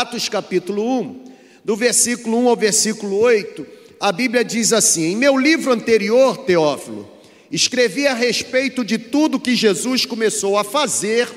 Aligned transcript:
Atos 0.00 0.30
capítulo 0.30 0.82
1, 1.00 1.24
do 1.62 1.76
versículo 1.76 2.38
1 2.38 2.48
ao 2.48 2.56
versículo 2.56 3.18
8, 3.18 3.66
a 4.00 4.10
Bíblia 4.10 4.42
diz 4.42 4.72
assim: 4.72 5.12
Em 5.12 5.14
meu 5.14 5.36
livro 5.36 5.70
anterior, 5.70 6.38
Teófilo, 6.38 7.06
escrevi 7.52 8.06
a 8.06 8.14
respeito 8.14 8.82
de 8.82 8.96
tudo 8.96 9.38
que 9.38 9.54
Jesus 9.54 10.06
começou 10.06 10.56
a 10.56 10.64
fazer 10.64 11.28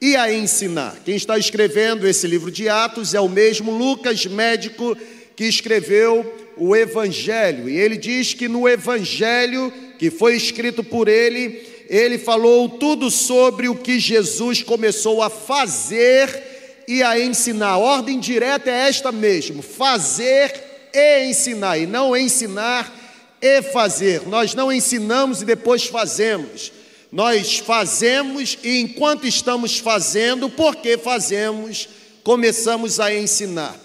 e 0.00 0.14
a 0.14 0.32
ensinar. 0.32 0.96
Quem 1.04 1.16
está 1.16 1.36
escrevendo 1.36 2.06
esse 2.06 2.24
livro 2.28 2.52
de 2.52 2.68
Atos 2.68 3.14
é 3.14 3.20
o 3.20 3.28
mesmo 3.28 3.72
Lucas, 3.76 4.24
médico, 4.26 4.96
que 5.34 5.44
escreveu 5.44 6.24
o 6.56 6.76
Evangelho. 6.76 7.68
E 7.68 7.76
ele 7.76 7.96
diz 7.96 8.32
que 8.32 8.46
no 8.46 8.68
Evangelho, 8.68 9.72
que 9.98 10.08
foi 10.08 10.36
escrito 10.36 10.84
por 10.84 11.08
ele, 11.08 11.66
ele 11.90 12.16
falou 12.16 12.68
tudo 12.68 13.10
sobre 13.10 13.68
o 13.68 13.74
que 13.74 13.98
Jesus 13.98 14.62
começou 14.62 15.20
a 15.20 15.28
fazer 15.28 16.45
e 16.88 17.02
a 17.02 17.18
ensinar. 17.18 17.70
A 17.70 17.78
ordem 17.78 18.18
direta 18.18 18.70
é 18.70 18.88
esta 18.88 19.10
mesmo: 19.12 19.62
fazer 19.62 20.52
e 20.92 21.26
ensinar, 21.28 21.78
e 21.78 21.86
não 21.86 22.16
ensinar 22.16 22.92
e 23.40 23.62
fazer. 23.62 24.26
Nós 24.26 24.54
não 24.54 24.72
ensinamos 24.72 25.42
e 25.42 25.44
depois 25.44 25.84
fazemos. 25.84 26.72
Nós 27.12 27.58
fazemos 27.58 28.58
e 28.62 28.80
enquanto 28.80 29.26
estamos 29.26 29.78
fazendo, 29.78 30.50
porque 30.50 30.98
fazemos, 30.98 31.88
começamos 32.22 32.98
a 32.98 33.14
ensinar. 33.14 33.76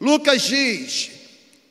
Lucas 0.00 0.42
diz: 0.42 1.10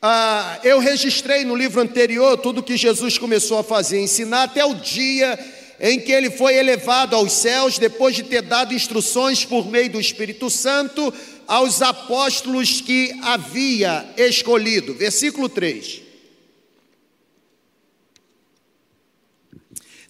ah, 0.00 0.60
Eu 0.62 0.78
registrei 0.78 1.44
no 1.44 1.56
livro 1.56 1.80
anterior 1.80 2.38
tudo 2.38 2.62
que 2.62 2.76
Jesus 2.76 3.18
começou 3.18 3.58
a 3.58 3.64
fazer, 3.64 4.00
ensinar 4.00 4.44
até 4.44 4.64
o 4.64 4.74
dia 4.74 5.38
em 5.80 6.00
que 6.00 6.12
ele 6.12 6.30
foi 6.30 6.56
elevado 6.56 7.14
aos 7.14 7.32
céus, 7.32 7.78
depois 7.78 8.16
de 8.16 8.24
ter 8.24 8.42
dado 8.42 8.74
instruções 8.74 9.44
por 9.44 9.66
meio 9.66 9.90
do 9.90 10.00
Espírito 10.00 10.50
Santo 10.50 11.12
aos 11.46 11.80
apóstolos 11.80 12.80
que 12.80 13.14
havia 13.22 14.12
escolhido. 14.16 14.94
Versículo 14.94 15.48
3. 15.48 16.02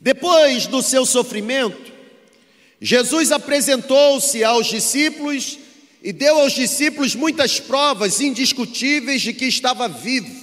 Depois 0.01 0.67
do 0.67 0.81
seu 0.81 1.05
sofrimento, 1.05 1.93
Jesus 2.81 3.33
apresentou-se 3.33 4.43
aos 4.45 4.69
discípulos 4.69 5.59
e 6.03 6.13
deu 6.13 6.39
aos 6.39 6.53
discípulos 6.53 7.15
muitas 7.15 7.59
provas 7.59 8.21
indiscutíveis 8.21 9.21
de 9.21 9.33
que 9.33 9.47
estava 9.47 9.89
vivo. 9.89 10.38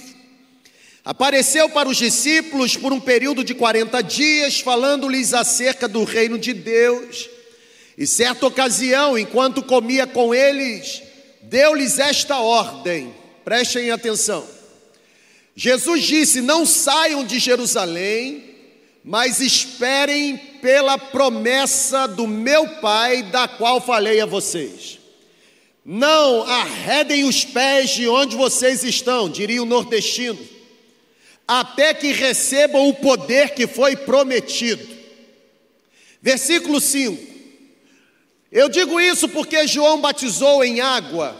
Apareceu 1.06 1.68
para 1.68 1.88
os 1.88 1.96
discípulos 1.98 2.76
por 2.76 2.92
um 2.92 2.98
período 2.98 3.44
de 3.44 3.54
40 3.54 4.02
dias, 4.02 4.58
falando-lhes 4.58 5.32
acerca 5.32 5.86
do 5.86 6.02
reino 6.02 6.36
de 6.36 6.52
Deus. 6.52 7.30
E 7.96 8.04
certa 8.04 8.44
ocasião, 8.44 9.16
enquanto 9.16 9.62
comia 9.62 10.04
com 10.04 10.34
eles, 10.34 11.00
deu-lhes 11.42 12.00
esta 12.00 12.40
ordem: 12.40 13.14
prestem 13.44 13.92
atenção. 13.92 14.44
Jesus 15.54 16.02
disse: 16.02 16.40
Não 16.40 16.66
saiam 16.66 17.24
de 17.24 17.38
Jerusalém, 17.38 18.42
mas 19.04 19.40
esperem 19.40 20.36
pela 20.60 20.98
promessa 20.98 22.08
do 22.08 22.26
meu 22.26 22.66
Pai, 22.80 23.22
da 23.22 23.46
qual 23.46 23.80
falei 23.80 24.20
a 24.20 24.26
vocês. 24.26 24.98
Não 25.84 26.42
arredem 26.42 27.22
os 27.22 27.44
pés 27.44 27.90
de 27.90 28.08
onde 28.08 28.34
vocês 28.34 28.82
estão, 28.82 29.30
diria 29.30 29.62
o 29.62 29.66
nordestino, 29.66 30.55
até 31.46 31.94
que 31.94 32.12
recebam 32.12 32.88
o 32.88 32.94
poder 32.94 33.50
que 33.50 33.66
foi 33.66 33.96
prometido. 33.96 34.86
Versículo 36.20 36.80
5. 36.80 37.34
Eu 38.50 38.68
digo 38.68 39.00
isso 39.00 39.28
porque 39.28 39.66
João 39.66 40.00
batizou 40.00 40.64
em 40.64 40.80
água, 40.80 41.36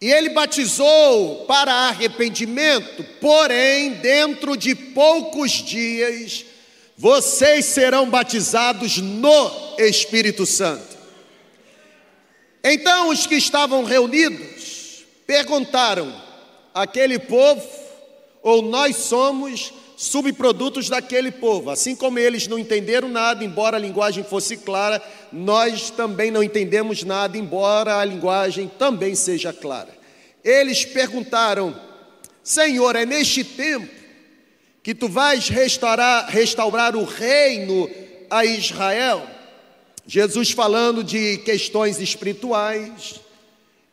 e 0.00 0.10
ele 0.10 0.30
batizou 0.30 1.44
para 1.46 1.72
arrependimento, 1.72 3.04
porém, 3.20 3.94
dentro 3.94 4.56
de 4.56 4.74
poucos 4.74 5.52
dias, 5.52 6.44
vocês 6.96 7.66
serão 7.66 8.08
batizados 8.08 8.98
no 8.98 9.76
Espírito 9.78 10.44
Santo. 10.44 10.96
Então 12.64 13.08
os 13.08 13.26
que 13.26 13.34
estavam 13.34 13.84
reunidos 13.84 15.04
perguntaram: 15.26 16.14
aquele 16.74 17.18
povo, 17.18 17.66
ou 18.42 18.60
nós 18.60 18.96
somos 18.96 19.72
subprodutos 19.96 20.88
daquele 20.88 21.30
povo? 21.30 21.70
Assim 21.70 21.94
como 21.94 22.18
eles 22.18 22.48
não 22.48 22.58
entenderam 22.58 23.08
nada, 23.08 23.44
embora 23.44 23.76
a 23.76 23.80
linguagem 23.80 24.24
fosse 24.24 24.56
clara, 24.56 25.00
nós 25.32 25.90
também 25.90 26.30
não 26.30 26.42
entendemos 26.42 27.04
nada, 27.04 27.38
embora 27.38 27.98
a 27.98 28.04
linguagem 28.04 28.70
também 28.78 29.14
seja 29.14 29.52
clara. 29.52 29.96
Eles 30.44 30.84
perguntaram: 30.84 31.74
Senhor, 32.42 32.96
é 32.96 33.06
neste 33.06 33.44
tempo 33.44 33.88
que 34.82 34.94
tu 34.94 35.08
vais 35.08 35.48
restaurar, 35.48 36.28
restaurar 36.28 36.96
o 36.96 37.04
reino 37.04 37.88
a 38.28 38.44
Israel. 38.44 39.24
Jesus 40.04 40.50
falando 40.50 41.04
de 41.04 41.38
questões 41.38 42.00
espirituais 42.00 43.20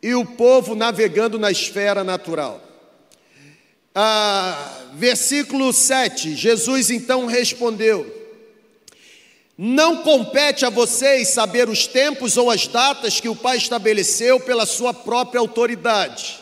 e 0.02 0.14
o 0.14 0.24
povo 0.24 0.74
navegando 0.74 1.38
na 1.38 1.52
esfera 1.52 2.02
natural. 2.02 2.69
Ah, 3.94 4.82
versículo 4.94 5.72
7, 5.72 6.34
Jesus 6.36 6.90
então 6.90 7.26
respondeu: 7.26 8.06
Não 9.56 9.98
compete 10.02 10.64
a 10.64 10.70
vocês 10.70 11.28
saber 11.28 11.68
os 11.68 11.86
tempos 11.86 12.36
ou 12.36 12.50
as 12.50 12.66
datas 12.66 13.20
que 13.20 13.28
o 13.28 13.36
Pai 13.36 13.56
estabeleceu 13.56 14.40
pela 14.40 14.66
sua 14.66 14.94
própria 14.94 15.40
autoridade. 15.40 16.38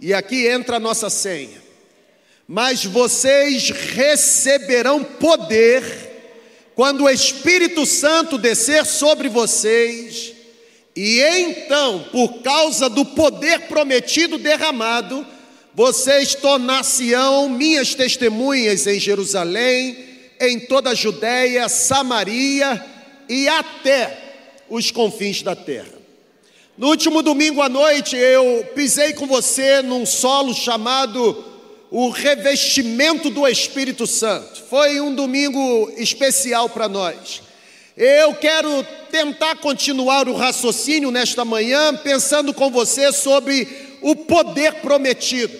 E 0.00 0.12
aqui 0.14 0.46
entra 0.46 0.76
a 0.76 0.80
nossa 0.80 1.08
senha 1.10 1.64
mas 2.46 2.84
vocês 2.84 3.70
receberão 3.70 5.02
poder 5.02 5.82
quando 6.74 7.04
o 7.04 7.10
Espírito 7.10 7.86
Santo 7.86 8.36
descer 8.36 8.84
sobre 8.84 9.28
vocês, 9.28 10.32
e 10.94 11.20
então, 11.20 12.04
por 12.10 12.42
causa 12.42 12.88
do 12.88 13.04
poder 13.04 13.68
prometido 13.68 14.38
derramado, 14.38 15.26
vocês 15.74 16.36
tornar-se-ão 16.36 17.48
minhas 17.48 17.94
testemunhas 17.94 18.86
em 18.86 19.00
Jerusalém, 19.00 19.96
em 20.40 20.60
toda 20.60 20.90
a 20.90 20.94
Judéia, 20.94 21.68
Samaria 21.68 22.84
e 23.28 23.48
até 23.48 24.62
os 24.68 24.90
confins 24.92 25.42
da 25.42 25.56
terra. 25.56 25.94
No 26.78 26.88
último 26.88 27.22
domingo 27.22 27.60
à 27.60 27.68
noite, 27.68 28.16
eu 28.16 28.68
pisei 28.74 29.12
com 29.14 29.26
você 29.26 29.82
num 29.82 30.06
solo 30.06 30.54
chamado 30.54 31.44
o 31.90 32.08
revestimento 32.08 33.30
do 33.30 33.46
Espírito 33.46 34.06
Santo. 34.06 34.62
Foi 34.68 35.00
um 35.00 35.14
domingo 35.14 35.92
especial 35.96 36.68
para 36.68 36.88
nós. 36.88 37.42
Eu 37.96 38.34
quero 38.34 38.84
tentar 39.10 39.56
continuar 39.56 40.28
o 40.28 40.34
raciocínio 40.34 41.12
nesta 41.12 41.44
manhã, 41.44 41.94
pensando 41.94 42.52
com 42.52 42.68
você 42.68 43.12
sobre 43.12 43.93
o 44.04 44.14
poder 44.14 44.74
prometido. 44.74 45.58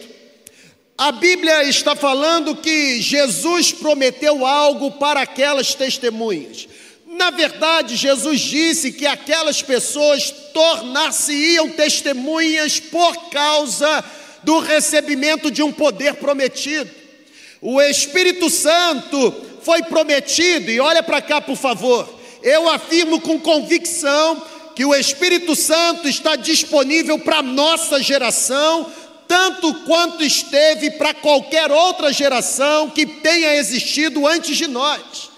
A 0.99 1.10
Bíblia 1.10 1.65
está 1.65 1.97
falando 1.97 2.55
que 2.55 3.00
Jesus 3.00 3.72
prometeu 3.72 4.44
algo 4.44 4.93
para 4.93 5.22
aquelas 5.22 5.75
testemunhas. 5.75 6.69
Na 7.06 7.31
verdade, 7.31 7.97
Jesus 7.97 8.41
disse 8.41 8.93
que 8.93 9.06
aquelas 9.06 9.62
pessoas 9.62 10.31
tornar-se-iam 10.53 11.71
testemunhas 11.71 12.78
por 12.78 13.31
causa 13.31 14.05
do 14.43 14.59
recebimento 14.59 15.50
de 15.50 15.62
um 15.62 15.72
poder 15.72 16.16
prometido. 16.16 16.91
O 17.62 17.81
Espírito 17.81 18.50
Santo 18.50 19.34
foi 19.62 19.82
prometido, 19.84 20.71
e 20.71 20.78
olha 20.78 21.03
para 21.03 21.22
cá, 21.22 21.41
por 21.41 21.56
favor. 21.56 22.21
Eu 22.43 22.69
afirmo 22.69 23.22
com 23.22 23.41
convicção 23.41 24.53
que 24.75 24.85
o 24.85 24.95
Espírito 24.95 25.55
Santo 25.55 26.09
está 26.09 26.37
disponível 26.37 27.19
para 27.19 27.39
a 27.39 27.43
nossa 27.43 28.03
geração, 28.03 28.91
tanto 29.29 29.73
quanto 29.87 30.23
esteve 30.23 30.91
para 30.93 31.15
qualquer 31.15 31.71
outra 31.71 32.12
geração 32.12 32.91
que 32.91 33.06
tenha 33.06 33.55
existido 33.55 34.26
antes 34.26 34.56
de 34.56 34.67
nós. 34.67 35.31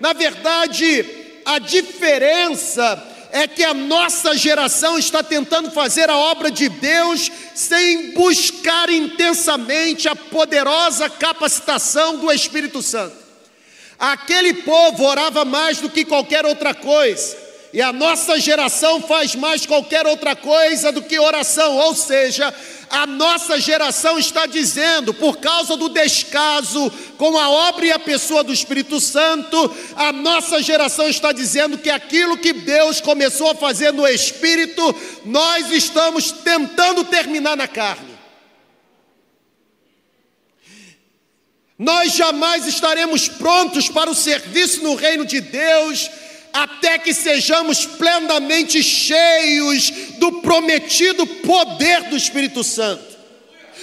Na 0.00 0.12
verdade, 0.12 1.04
a 1.44 1.58
diferença 1.58 3.02
é 3.30 3.46
que 3.46 3.62
a 3.62 3.74
nossa 3.74 4.36
geração 4.36 4.98
está 4.98 5.22
tentando 5.22 5.70
fazer 5.70 6.08
a 6.08 6.16
obra 6.16 6.50
de 6.50 6.68
Deus 6.68 7.30
sem 7.54 8.12
buscar 8.12 8.88
intensamente 8.88 10.08
a 10.08 10.16
poderosa 10.16 11.10
capacitação 11.10 12.16
do 12.16 12.32
Espírito 12.32 12.82
Santo. 12.82 13.16
Aquele 13.98 14.54
povo 14.54 15.04
orava 15.04 15.44
mais 15.44 15.78
do 15.78 15.90
que 15.90 16.04
qualquer 16.04 16.46
outra 16.46 16.72
coisa, 16.72 17.36
E 17.72 17.82
a 17.82 17.92
nossa 17.92 18.40
geração 18.40 19.02
faz 19.02 19.34
mais 19.34 19.66
qualquer 19.66 20.06
outra 20.06 20.34
coisa 20.34 20.90
do 20.90 21.02
que 21.02 21.18
oração, 21.18 21.76
ou 21.76 21.94
seja, 21.94 22.52
a 22.88 23.06
nossa 23.06 23.60
geração 23.60 24.18
está 24.18 24.46
dizendo, 24.46 25.12
por 25.12 25.36
causa 25.36 25.76
do 25.76 25.90
descaso 25.90 26.90
com 27.18 27.36
a 27.36 27.50
obra 27.50 27.84
e 27.84 27.92
a 27.92 27.98
pessoa 27.98 28.42
do 28.42 28.54
Espírito 28.54 28.98
Santo, 28.98 29.70
a 29.94 30.10
nossa 30.12 30.62
geração 30.62 31.08
está 31.08 31.30
dizendo 31.30 31.76
que 31.76 31.90
aquilo 31.90 32.38
que 32.38 32.54
Deus 32.54 33.02
começou 33.02 33.50
a 33.50 33.54
fazer 33.54 33.92
no 33.92 34.06
Espírito, 34.08 34.94
nós 35.26 35.70
estamos 35.70 36.32
tentando 36.32 37.04
terminar 37.04 37.56
na 37.56 37.68
carne. 37.68 38.16
Nós 41.78 42.14
jamais 42.14 42.66
estaremos 42.66 43.28
prontos 43.28 43.88
para 43.88 44.10
o 44.10 44.14
serviço 44.14 44.82
no 44.82 44.96
reino 44.96 45.24
de 45.24 45.40
Deus 45.40 46.10
até 46.62 46.98
que 46.98 47.14
sejamos 47.14 47.86
plenamente 47.86 48.82
cheios 48.82 49.90
do 50.18 50.40
prometido 50.42 51.24
poder 51.24 52.04
do 52.04 52.16
Espírito 52.16 52.64
Santo. 52.64 53.16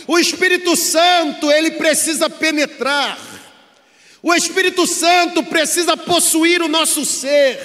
O 0.06 0.20
Espírito 0.20 0.76
Santo, 0.76 1.50
ele 1.50 1.72
precisa 1.72 2.30
penetrar. 2.30 3.18
O 4.22 4.34
Espírito 4.34 4.86
Santo 4.86 5.42
precisa 5.44 5.96
possuir 5.96 6.62
o 6.62 6.68
nosso 6.68 7.06
ser. 7.06 7.58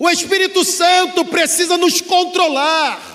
O 0.00 0.10
Espírito 0.10 0.64
Santo 0.64 1.24
precisa 1.24 1.78
nos 1.78 2.00
controlar. 2.00 3.14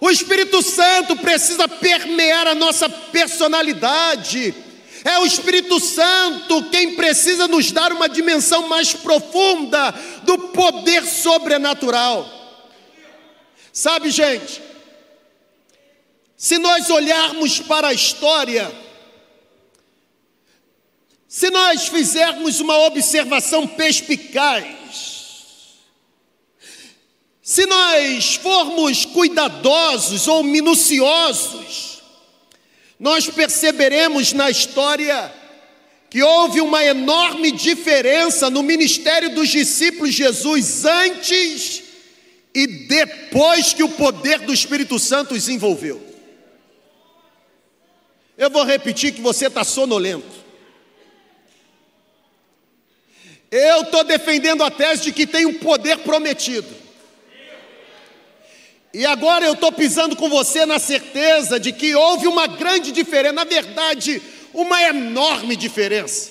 O 0.00 0.10
Espírito 0.10 0.62
Santo 0.62 1.16
precisa 1.16 1.68
permear 1.68 2.46
a 2.46 2.54
nossa 2.54 2.88
personalidade. 2.88 4.54
É 5.06 5.20
o 5.20 5.24
Espírito 5.24 5.78
Santo 5.78 6.64
quem 6.64 6.96
precisa 6.96 7.46
nos 7.46 7.70
dar 7.70 7.92
uma 7.92 8.08
dimensão 8.08 8.66
mais 8.66 8.92
profunda 8.92 9.92
do 10.24 10.36
poder 10.48 11.06
sobrenatural. 11.06 12.28
Sabe, 13.72 14.10
gente, 14.10 14.60
se 16.36 16.58
nós 16.58 16.90
olharmos 16.90 17.60
para 17.60 17.86
a 17.86 17.92
história, 17.92 18.68
se 21.28 21.50
nós 21.50 21.86
fizermos 21.86 22.58
uma 22.58 22.76
observação 22.78 23.64
perspicaz, 23.64 24.74
se 27.40 27.64
nós 27.64 28.34
formos 28.34 29.04
cuidadosos 29.04 30.26
ou 30.26 30.42
minuciosos, 30.42 31.95
nós 32.98 33.28
perceberemos 33.28 34.32
na 34.32 34.50
história 34.50 35.32
que 36.08 36.22
houve 36.22 36.60
uma 36.60 36.82
enorme 36.84 37.52
diferença 37.52 38.48
no 38.48 38.62
ministério 38.62 39.34
dos 39.34 39.48
discípulos 39.48 40.14
de 40.14 40.22
Jesus 40.22 40.84
antes 40.84 41.82
e 42.54 42.66
depois 42.66 43.74
que 43.74 43.82
o 43.82 43.88
poder 43.88 44.40
do 44.40 44.52
Espírito 44.52 44.98
Santo 44.98 45.34
os 45.34 45.48
envolveu. 45.48 46.02
Eu 48.38 48.50
vou 48.50 48.64
repetir 48.64 49.12
que 49.12 49.20
você 49.20 49.46
está 49.46 49.62
sonolento. 49.64 50.44
Eu 53.50 53.82
estou 53.82 54.04
defendendo 54.04 54.62
a 54.62 54.70
tese 54.70 55.04
de 55.04 55.12
que 55.12 55.26
tem 55.26 55.46
um 55.46 55.54
poder 55.54 55.98
prometido. 55.98 56.85
E 58.96 59.04
agora 59.04 59.44
eu 59.44 59.52
estou 59.52 59.70
pisando 59.70 60.16
com 60.16 60.26
você 60.26 60.64
na 60.64 60.78
certeza 60.78 61.60
de 61.60 61.70
que 61.70 61.94
houve 61.94 62.26
uma 62.26 62.46
grande 62.46 62.90
diferença, 62.90 63.34
na 63.34 63.44
verdade, 63.44 64.22
uma 64.54 64.82
enorme 64.84 65.54
diferença. 65.54 66.30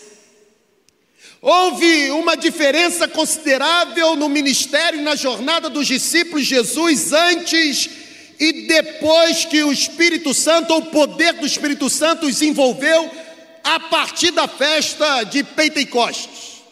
Houve 1.40 2.10
uma 2.10 2.36
diferença 2.36 3.08
considerável 3.08 4.16
no 4.16 4.28
ministério 4.28 5.00
e 5.00 5.04
na 5.04 5.16
jornada 5.16 5.70
dos 5.70 5.86
discípulos 5.86 6.48
Jesus 6.48 7.14
antes 7.14 7.88
e 8.40 8.66
depois 8.66 9.46
que 9.46 9.64
o 9.64 9.72
Espírito 9.72 10.34
Santo, 10.34 10.76
o 10.76 10.88
poder 10.88 11.34
do 11.34 11.46
Espírito 11.46 11.88
Santo, 11.88 12.26
os 12.26 12.42
envolveu 12.42 13.12
a 13.64 13.80
partir 13.80 14.32
da 14.32 14.48
festa 14.48 15.22
de 15.22 15.44
Pentecostes. 15.44 16.64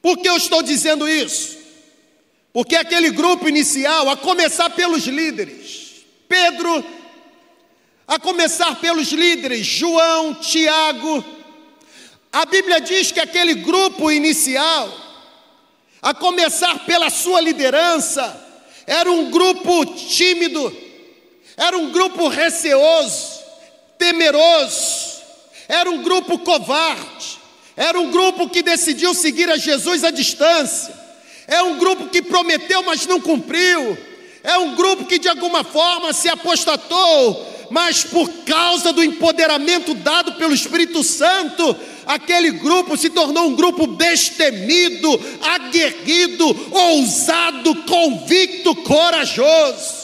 Por 0.00 0.16
que 0.18 0.28
eu 0.28 0.36
estou 0.36 0.62
dizendo 0.62 1.08
isso? 1.08 1.61
Porque 2.52 2.76
aquele 2.76 3.10
grupo 3.10 3.48
inicial, 3.48 4.10
a 4.10 4.16
começar 4.16 4.70
pelos 4.70 5.04
líderes, 5.04 6.04
Pedro, 6.28 6.84
a 8.06 8.18
começar 8.18 8.76
pelos 8.76 9.08
líderes, 9.08 9.66
João, 9.66 10.34
Tiago, 10.34 11.24
a 12.30 12.44
Bíblia 12.44 12.80
diz 12.80 13.10
que 13.10 13.20
aquele 13.20 13.54
grupo 13.54 14.10
inicial, 14.10 14.90
a 16.02 16.12
começar 16.12 16.84
pela 16.84 17.08
sua 17.08 17.40
liderança, 17.40 18.38
era 18.86 19.10
um 19.10 19.30
grupo 19.30 19.86
tímido, 19.86 20.74
era 21.56 21.76
um 21.78 21.90
grupo 21.90 22.28
receoso, 22.28 23.40
temeroso, 23.96 25.22
era 25.68 25.90
um 25.90 26.02
grupo 26.02 26.38
covarde, 26.38 27.38
era 27.76 27.98
um 27.98 28.10
grupo 28.10 28.48
que 28.50 28.62
decidiu 28.62 29.14
seguir 29.14 29.48
a 29.48 29.56
Jesus 29.56 30.04
à 30.04 30.10
distância. 30.10 31.02
É 31.46 31.62
um 31.62 31.78
grupo 31.78 32.08
que 32.08 32.22
prometeu, 32.22 32.82
mas 32.82 33.06
não 33.06 33.20
cumpriu. 33.20 33.98
É 34.42 34.58
um 34.58 34.74
grupo 34.74 35.04
que 35.04 35.18
de 35.18 35.28
alguma 35.28 35.62
forma 35.62 36.12
se 36.12 36.28
apostatou, 36.28 37.68
mas 37.70 38.02
por 38.02 38.28
causa 38.44 38.92
do 38.92 39.02
empoderamento 39.02 39.94
dado 39.94 40.32
pelo 40.32 40.52
Espírito 40.52 41.02
Santo, 41.04 41.76
aquele 42.06 42.50
grupo 42.50 42.96
se 42.96 43.10
tornou 43.10 43.48
um 43.48 43.54
grupo 43.54 43.86
destemido, 43.86 45.08
aguerrido, 45.40 46.44
ousado, 46.72 47.74
convicto, 47.84 48.74
corajoso. 48.74 50.02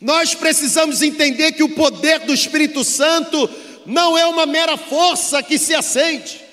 Nós 0.00 0.34
precisamos 0.34 1.02
entender 1.02 1.52
que 1.52 1.62
o 1.62 1.70
poder 1.70 2.20
do 2.20 2.34
Espírito 2.34 2.84
Santo 2.84 3.48
não 3.86 4.16
é 4.16 4.26
uma 4.26 4.46
mera 4.46 4.76
força 4.76 5.42
que 5.42 5.58
se 5.58 5.74
acende. 5.74 6.43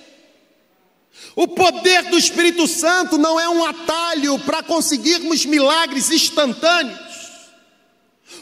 O 1.36 1.48
poder 1.48 2.04
do 2.04 2.18
Espírito 2.18 2.68
Santo 2.68 3.18
não 3.18 3.40
é 3.40 3.48
um 3.48 3.64
atalho 3.64 4.38
para 4.40 4.62
conseguirmos 4.62 5.46
milagres 5.46 6.12
instantâneos. 6.12 7.00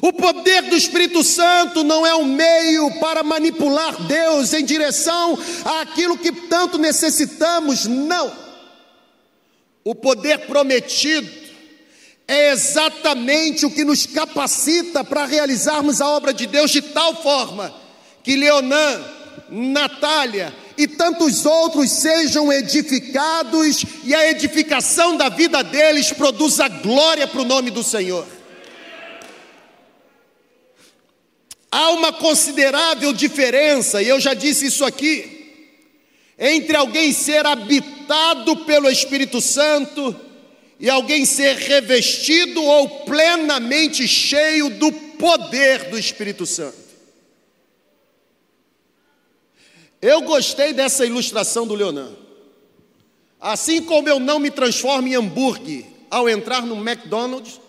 O 0.01 0.13
poder 0.13 0.63
do 0.63 0.75
Espírito 0.75 1.23
Santo 1.23 1.83
não 1.83 2.05
é 2.05 2.15
um 2.15 2.25
meio 2.25 2.99
para 2.99 3.21
manipular 3.21 4.01
Deus 4.03 4.53
em 4.53 4.63
direção 4.63 5.37
àquilo 5.81 6.17
que 6.17 6.31
tanto 6.31 6.77
necessitamos, 6.77 7.85
não. 7.85 8.31
O 9.83 9.93
poder 9.93 10.45
prometido 10.45 11.29
é 12.27 12.51
exatamente 12.51 13.65
o 13.65 13.71
que 13.71 13.83
nos 13.83 14.05
capacita 14.05 15.03
para 15.03 15.25
realizarmos 15.25 15.99
a 15.99 16.07
obra 16.09 16.33
de 16.33 16.45
Deus 16.45 16.71
de 16.71 16.81
tal 16.81 17.21
forma 17.21 17.73
que 18.23 18.35
Leonan, 18.35 19.03
Natália 19.49 20.53
e 20.79 20.87
tantos 20.87 21.45
outros 21.45 21.91
sejam 21.91 22.53
edificados 22.53 23.83
e 24.05 24.15
a 24.15 24.31
edificação 24.31 25.17
da 25.17 25.27
vida 25.27 25.61
deles 25.61 26.13
produza 26.13 26.69
glória 26.69 27.27
para 27.27 27.41
o 27.41 27.45
nome 27.45 27.69
do 27.69 27.83
Senhor. 27.83 28.25
Há 31.69 31.89
uma 31.89 32.13
considerável 32.13 33.11
diferença, 33.11 34.01
e 34.01 34.07
eu 34.07 34.21
já 34.21 34.33
disse 34.33 34.67
isso 34.67 34.85
aqui, 34.85 35.51
entre 36.39 36.77
alguém 36.77 37.11
ser 37.11 37.45
habitado 37.45 38.55
pelo 38.65 38.89
Espírito 38.89 39.41
Santo 39.41 40.15
e 40.79 40.89
alguém 40.89 41.25
ser 41.25 41.57
revestido 41.57 42.63
ou 42.63 43.01
plenamente 43.01 44.07
cheio 44.07 44.69
do 44.69 44.93
poder 44.93 45.89
do 45.89 45.99
Espírito 45.99 46.45
Santo. 46.45 46.88
Eu 50.01 50.21
gostei 50.21 50.73
dessa 50.73 51.05
ilustração 51.05 51.67
do 51.67 51.75
Leonan. 51.75 52.15
Assim 53.39 53.81
como 53.81 54.07
eu 54.07 54.19
não 54.19 54.39
me 54.39 54.51
transformo 54.51 55.07
em 55.07 55.15
hambúrguer 55.15 55.85
ao 56.09 56.29
entrar 56.29 56.65
no 56.65 56.75
McDonald's, 56.75 57.59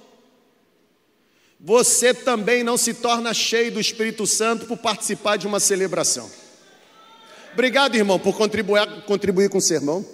você 1.59 2.15
também 2.15 2.65
não 2.65 2.77
se 2.77 2.95
torna 2.95 3.35
cheio 3.35 3.73
do 3.73 3.81
Espírito 3.81 4.27
Santo 4.27 4.67
por 4.67 4.79
participar 4.79 5.37
de 5.37 5.47
uma 5.47 5.61
celebração. 5.61 6.31
Obrigado, 7.53 7.97
irmão, 7.97 8.19
por 8.19 8.37
contribuir, 8.37 8.87
contribuir 9.05 9.51
com 9.51 9.59
o 9.59 9.63
sermão. 9.63 10.05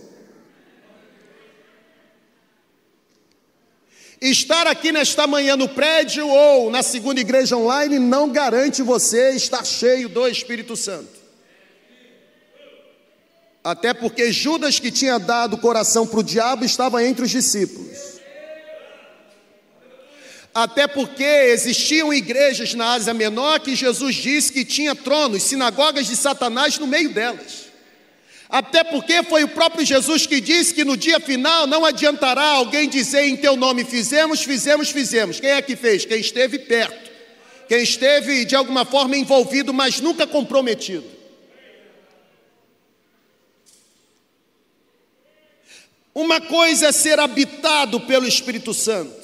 Estar 4.20 4.66
aqui 4.66 4.90
nesta 4.90 5.26
manhã 5.26 5.56
no 5.56 5.68
prédio 5.68 6.26
ou 6.26 6.70
na 6.70 6.82
segunda 6.82 7.20
igreja 7.20 7.56
online 7.56 7.99
não 7.99 8.30
garante 8.30 8.82
você 8.82 9.32
estar 9.32 9.64
cheio 9.64 10.08
do 10.08 10.26
Espírito 10.26 10.75
Santo. 10.75 11.25
Até 13.66 13.92
porque 13.92 14.30
Judas, 14.30 14.78
que 14.78 14.92
tinha 14.92 15.18
dado 15.18 15.54
o 15.54 15.58
coração 15.58 16.06
para 16.06 16.20
o 16.20 16.23
diabo, 16.23 16.64
estava 16.64 17.04
entre 17.04 17.25
os 17.25 17.30
discípulos. 17.32 17.99
Até 20.54 20.87
porque 20.87 21.25
existiam 21.25 22.14
igrejas 22.14 22.75
na 22.75 22.92
Ásia 22.92 23.12
Menor 23.12 23.58
que 23.58 23.75
Jesus 23.75 24.14
disse 24.14 24.52
que 24.52 24.64
tinha 24.64 24.94
tronos, 24.94 25.42
sinagogas 25.42 26.06
de 26.06 26.14
Satanás 26.14 26.78
no 26.78 26.87
meio 26.87 27.12
delas. 27.12 27.66
Até 28.49 28.85
porque 28.85 29.25
foi 29.25 29.42
o 29.42 29.49
próprio 29.49 29.85
Jesus 29.85 30.28
que 30.28 30.40
disse 30.40 30.73
que 30.73 30.85
no 30.85 30.96
dia 30.96 31.18
final 31.18 31.66
não 31.66 31.85
adiantará 31.85 32.44
alguém 32.44 32.88
dizer 32.88 33.25
em 33.25 33.37
teu 33.37 33.56
nome: 33.56 33.85
fizemos, 33.85 34.44
fizemos, 34.44 34.90
fizemos. 34.90 35.40
Quem 35.40 35.50
é 35.50 35.61
que 35.61 35.75
fez? 35.75 36.04
Quem 36.04 36.20
esteve 36.20 36.61
perto, 36.61 37.11
quem 37.66 37.82
esteve 37.82 38.44
de 38.44 38.54
alguma 38.54 38.85
forma 38.85 39.16
envolvido, 39.16 39.75
mas 39.75 40.00
nunca 40.00 40.25
comprometido. 40.25 41.15
Uma 46.16 46.40
coisa 46.40 46.87
é 46.87 46.92
ser 46.92 47.20
habitado 47.20 48.00
pelo 48.00 48.26
Espírito 48.26 48.73
Santo, 48.73 49.14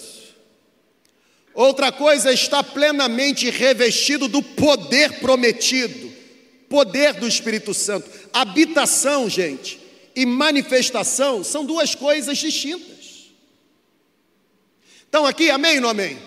outra 1.55 1.91
coisa 1.91 2.29
é 2.29 2.35
estar 2.35 2.63
plenamente 2.63 3.49
revestido 3.49 4.29
do 4.29 4.43
poder 4.43 5.19
prometido, 5.19 6.13
poder 6.69 7.15
do 7.15 7.27
Espírito 7.27 7.73
Santo. 7.73 8.11
Habitação, 8.31 9.27
gente, 9.27 9.81
e 10.15 10.27
manifestação 10.27 11.43
são 11.43 11.65
duas 11.65 11.95
coisas 11.95 12.37
distintas. 12.37 13.33
Então, 15.09 15.25
aqui, 15.25 15.49
amém 15.49 15.77
ou 15.77 15.81
não 15.81 15.89
amém? 15.89 16.19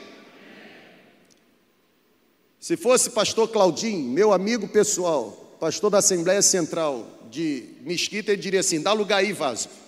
Se 2.60 2.76
fosse 2.76 3.12
pastor 3.12 3.50
Claudinho, 3.50 4.10
meu 4.10 4.34
amigo 4.34 4.68
pessoal, 4.68 5.56
pastor 5.60 5.92
da 5.92 6.00
Assembleia 6.00 6.42
Central 6.42 7.08
de 7.30 7.66
Mesquita, 7.82 8.32
ele 8.32 8.42
diria 8.42 8.62
assim: 8.62 8.82
dá 8.82 8.94
lugar 8.94 9.18
aí, 9.18 9.32
vaso. 9.32 9.85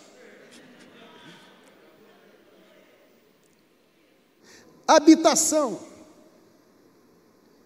Habitação 4.88 5.80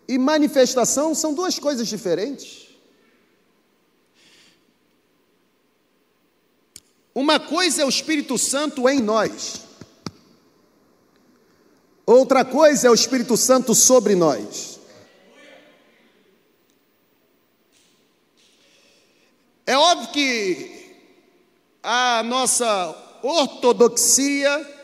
e 0.08 0.18
manifestação 0.18 1.14
são 1.14 1.34
duas 1.34 1.60
coisas 1.60 1.88
diferentes. 1.88 2.68
Uma 7.14 7.40
coisa 7.40 7.82
é 7.82 7.86
o 7.86 7.90
Espírito 7.90 8.38
Santo 8.38 8.90
em 8.90 9.00
nós, 9.00 9.62
outra 12.06 12.44
coisa 12.44 12.88
é 12.88 12.90
o 12.90 12.94
Espírito 12.94 13.38
Santo 13.38 13.76
sobre 13.76 14.16
nós. 14.16 14.80
É 19.66 19.78
óbvio 19.78 20.12
que 20.12 20.98
a 21.84 22.24
nossa 22.24 23.20
ortodoxia 23.24 24.81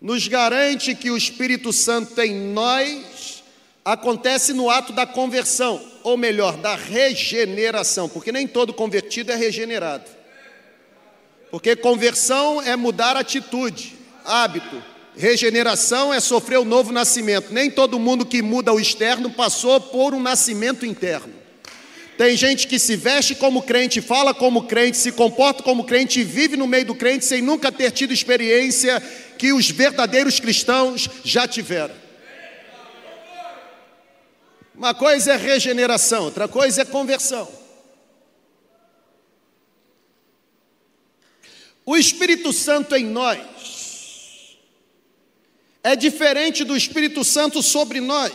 nos 0.00 0.28
garante 0.28 0.94
que 0.94 1.10
o 1.10 1.16
Espírito 1.16 1.72
Santo 1.72 2.20
em 2.20 2.34
nós 2.34 3.42
acontece 3.84 4.52
no 4.52 4.68
ato 4.68 4.92
da 4.92 5.06
conversão, 5.06 5.80
ou 6.02 6.16
melhor, 6.16 6.56
da 6.56 6.74
regeneração, 6.74 8.08
porque 8.08 8.32
nem 8.32 8.46
todo 8.46 8.72
convertido 8.72 9.32
é 9.32 9.36
regenerado. 9.36 10.04
Porque 11.50 11.76
conversão 11.76 12.60
é 12.60 12.74
mudar 12.74 13.16
atitude, 13.16 13.94
hábito. 14.24 14.82
Regeneração 15.16 16.12
é 16.12 16.20
sofrer 16.20 16.58
o 16.58 16.64
novo 16.64 16.92
nascimento. 16.92 17.52
Nem 17.52 17.70
todo 17.70 17.98
mundo 17.98 18.26
que 18.26 18.42
muda 18.42 18.72
o 18.72 18.80
externo 18.80 19.30
passou 19.30 19.80
por 19.80 20.12
um 20.12 20.20
nascimento 20.20 20.84
interno. 20.84 21.32
Tem 22.18 22.36
gente 22.36 22.66
que 22.66 22.78
se 22.78 22.96
veste 22.96 23.34
como 23.34 23.62
crente, 23.62 24.00
fala 24.00 24.34
como 24.34 24.64
crente, 24.64 24.96
se 24.96 25.12
comporta 25.12 25.62
como 25.62 25.84
crente 25.84 26.20
e 26.20 26.24
vive 26.24 26.56
no 26.56 26.66
meio 26.66 26.86
do 26.86 26.94
crente 26.94 27.24
sem 27.24 27.42
nunca 27.42 27.70
ter 27.70 27.90
tido 27.90 28.12
experiência 28.12 29.02
que 29.38 29.52
os 29.52 29.70
verdadeiros 29.70 30.40
cristãos 30.40 31.08
já 31.24 31.46
tiveram. 31.46 31.94
Uma 34.74 34.92
coisa 34.92 35.32
é 35.32 35.36
regeneração, 35.36 36.24
outra 36.24 36.46
coisa 36.46 36.82
é 36.82 36.84
conversão. 36.84 37.50
O 41.84 41.96
Espírito 41.96 42.52
Santo 42.52 42.94
em 42.94 43.06
nós 43.06 44.58
é 45.82 45.94
diferente 45.94 46.64
do 46.64 46.76
Espírito 46.76 47.24
Santo 47.24 47.62
sobre 47.62 48.00
nós, 48.00 48.32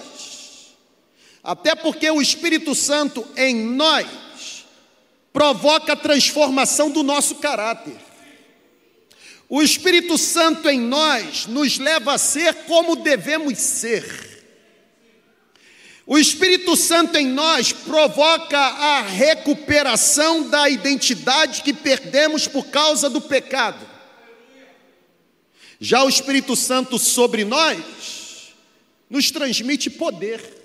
até 1.44 1.76
porque 1.76 2.10
o 2.10 2.22
Espírito 2.22 2.74
Santo 2.74 3.28
em 3.36 3.54
nós 3.54 4.66
provoca 5.34 5.94
a 5.94 5.98
transformação 5.98 6.90
do 6.90 7.04
nosso 7.04 7.36
caráter. 7.36 7.98
O 9.54 9.62
Espírito 9.62 10.18
Santo 10.18 10.70
em 10.70 10.80
nós 10.80 11.46
nos 11.46 11.78
leva 11.78 12.14
a 12.14 12.18
ser 12.18 12.54
como 12.64 12.96
devemos 12.96 13.58
ser. 13.58 14.06
O 16.06 16.18
Espírito 16.18 16.74
Santo 16.78 17.18
em 17.18 17.28
nós 17.28 17.74
provoca 17.74 18.58
a 18.58 19.02
recuperação 19.02 20.50
da 20.50 20.70
identidade 20.70 21.64
que 21.64 21.74
perdemos 21.74 22.48
por 22.48 22.68
causa 22.68 23.10
do 23.10 23.20
pecado. 23.20 23.86
Já 25.82 26.02
o 26.02 26.10
Espírito 26.10 26.56
Santo 26.56 26.98
sobre 26.98 27.44
nós 27.44 28.54
nos 29.10 29.32
transmite 29.32 29.90
poder. 29.90 30.61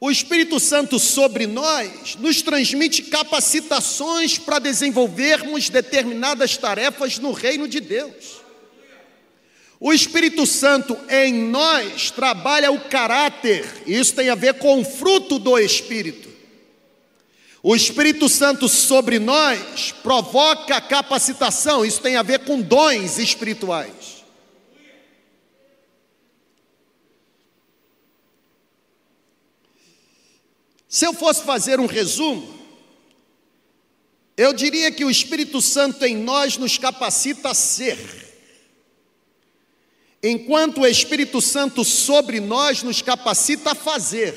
O 0.00 0.10
Espírito 0.10 0.58
Santo 0.58 0.98
sobre 0.98 1.46
nós 1.46 2.16
nos 2.16 2.40
transmite 2.40 3.02
capacitações 3.02 4.38
para 4.38 4.58
desenvolvermos 4.58 5.68
determinadas 5.68 6.56
tarefas 6.56 7.18
no 7.18 7.32
reino 7.32 7.68
de 7.68 7.80
Deus. 7.80 8.40
O 9.78 9.92
Espírito 9.92 10.46
Santo 10.46 10.96
em 11.06 11.34
nós 11.34 12.10
trabalha 12.10 12.72
o 12.72 12.80
caráter, 12.80 13.66
isso 13.86 14.14
tem 14.14 14.30
a 14.30 14.34
ver 14.34 14.54
com 14.54 14.80
o 14.80 14.84
fruto 14.84 15.38
do 15.38 15.58
Espírito. 15.58 16.30
O 17.62 17.76
Espírito 17.76 18.26
Santo 18.26 18.70
sobre 18.70 19.18
nós 19.18 19.92
provoca 20.02 20.80
capacitação, 20.80 21.84
isso 21.84 22.00
tem 22.00 22.16
a 22.16 22.22
ver 22.22 22.40
com 22.40 22.62
dons 22.62 23.18
espirituais. 23.18 24.19
Se 30.90 31.06
eu 31.06 31.14
fosse 31.14 31.44
fazer 31.44 31.78
um 31.78 31.86
resumo, 31.86 32.52
eu 34.36 34.52
diria 34.52 34.90
que 34.90 35.04
o 35.04 35.10
Espírito 35.10 35.62
Santo 35.62 36.04
em 36.04 36.16
nós 36.16 36.56
nos 36.56 36.76
capacita 36.78 37.50
a 37.50 37.54
ser, 37.54 37.96
enquanto 40.20 40.80
o 40.80 40.86
Espírito 40.86 41.40
Santo 41.40 41.84
sobre 41.84 42.40
nós 42.40 42.82
nos 42.82 43.00
capacita 43.00 43.70
a 43.70 43.74
fazer. 43.76 44.34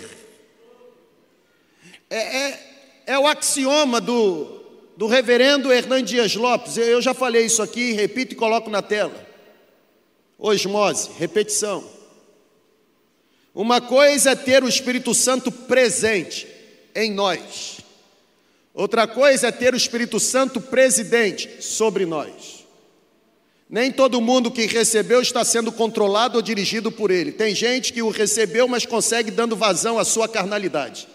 É, 2.07 2.38
é, 2.38 2.74
é 3.07 3.17
o 3.17 3.25
axioma 3.25 4.00
do, 4.00 4.62
do 4.95 5.07
reverendo 5.07 5.74
Hernandes 5.74 6.12
Dias 6.12 6.36
Lopes, 6.36 6.77
eu 6.77 7.01
já 7.01 7.15
falei 7.15 7.48
isso 7.48 7.63
aqui, 7.63 7.93
repito 7.93 8.33
e 8.33 8.38
coloco 8.38 8.69
na 8.69 8.83
tela. 8.83 9.27
Osmose, 10.38 11.10
repetição. 11.17 12.02
Uma 13.53 13.79
coisa 13.79 14.31
é 14.31 14.36
ter 14.36 14.63
o 14.63 14.67
Espírito 14.67 15.13
Santo 15.13 15.51
presente 15.51 16.48
em 16.95 17.12
nós, 17.12 17.77
outra 18.74 19.07
coisa 19.07 19.48
é 19.48 19.51
ter 19.51 19.74
o 19.74 19.77
Espírito 19.77 20.19
Santo 20.19 20.60
presidente 20.60 21.63
sobre 21.63 22.05
nós. 22.05 22.63
Nem 23.69 23.91
todo 23.91 24.22
mundo 24.22 24.51
que 24.51 24.67
recebeu 24.67 25.22
está 25.22 25.43
sendo 25.43 25.72
controlado 25.72 26.36
ou 26.36 26.41
dirigido 26.41 26.91
por 26.91 27.10
ele. 27.10 27.31
Tem 27.31 27.55
gente 27.55 27.91
que 27.91 28.03
o 28.03 28.10
recebeu, 28.10 28.67
mas 28.67 28.86
consegue 28.86 29.31
dando 29.31 29.55
vazão 29.55 29.98
à 29.98 30.05
sua 30.05 30.27
carnalidade. 30.27 31.07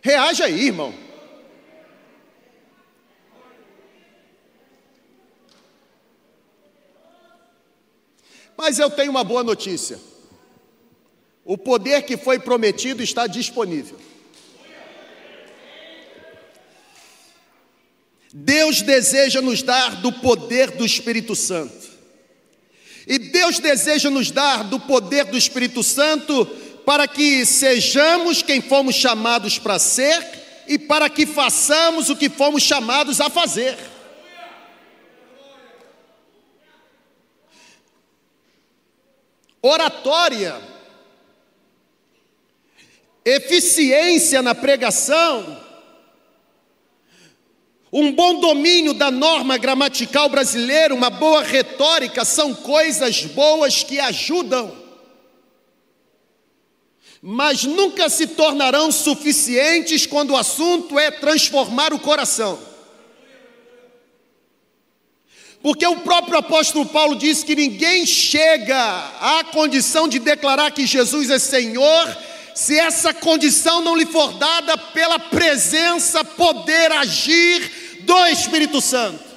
Reaja 0.00 0.46
aí, 0.46 0.66
irmão. 0.66 0.92
Mas 8.56 8.80
eu 8.80 8.90
tenho 8.90 9.10
uma 9.12 9.22
boa 9.22 9.44
notícia. 9.44 10.11
O 11.44 11.58
poder 11.58 12.02
que 12.02 12.16
foi 12.16 12.38
prometido 12.38 13.02
está 13.02 13.26
disponível. 13.26 13.98
Deus 18.32 18.80
deseja 18.80 19.42
nos 19.42 19.62
dar 19.62 19.96
do 19.96 20.12
poder 20.12 20.70
do 20.70 20.86
Espírito 20.86 21.36
Santo. 21.36 21.90
E 23.06 23.18
Deus 23.18 23.58
deseja 23.58 24.08
nos 24.08 24.30
dar 24.30 24.64
do 24.64 24.80
poder 24.80 25.24
do 25.24 25.36
Espírito 25.36 25.82
Santo 25.82 26.46
para 26.86 27.06
que 27.06 27.44
sejamos 27.44 28.42
quem 28.42 28.60
fomos 28.60 28.94
chamados 28.94 29.58
para 29.58 29.78
ser 29.78 30.64
e 30.66 30.78
para 30.78 31.10
que 31.10 31.26
façamos 31.26 32.08
o 32.08 32.16
que 32.16 32.30
fomos 32.30 32.62
chamados 32.62 33.20
a 33.20 33.28
fazer. 33.28 33.76
Oratória 39.60 40.71
eficiência 43.24 44.42
na 44.42 44.54
pregação, 44.54 45.60
um 47.92 48.12
bom 48.12 48.40
domínio 48.40 48.94
da 48.94 49.10
norma 49.10 49.58
gramatical 49.58 50.28
brasileira, 50.28 50.94
uma 50.94 51.10
boa 51.10 51.42
retórica, 51.42 52.24
são 52.24 52.54
coisas 52.54 53.24
boas 53.26 53.82
que 53.82 54.00
ajudam. 54.00 54.82
mas 57.24 57.62
nunca 57.62 58.08
se 58.08 58.26
tornarão 58.26 58.90
suficientes 58.90 60.04
quando 60.06 60.30
o 60.30 60.36
assunto 60.36 60.98
é 60.98 61.08
transformar 61.08 61.94
o 61.94 62.00
coração. 62.00 62.58
Porque 65.62 65.86
o 65.86 66.00
próprio 66.00 66.38
apóstolo 66.38 66.84
Paulo 66.84 67.14
diz 67.14 67.44
que 67.44 67.54
ninguém 67.54 68.04
chega 68.04 68.76
à 69.20 69.44
condição 69.44 70.08
de 70.08 70.18
declarar 70.18 70.72
que 70.72 70.84
Jesus 70.84 71.30
é 71.30 71.38
Senhor, 71.38 72.18
se 72.54 72.78
essa 72.78 73.14
condição 73.14 73.80
não 73.80 73.96
lhe 73.96 74.06
for 74.06 74.32
dada 74.34 74.76
pela 74.76 75.18
presença, 75.18 76.24
poder, 76.24 76.92
agir 76.92 78.00
do 78.02 78.26
Espírito 78.26 78.80
Santo. 78.80 79.32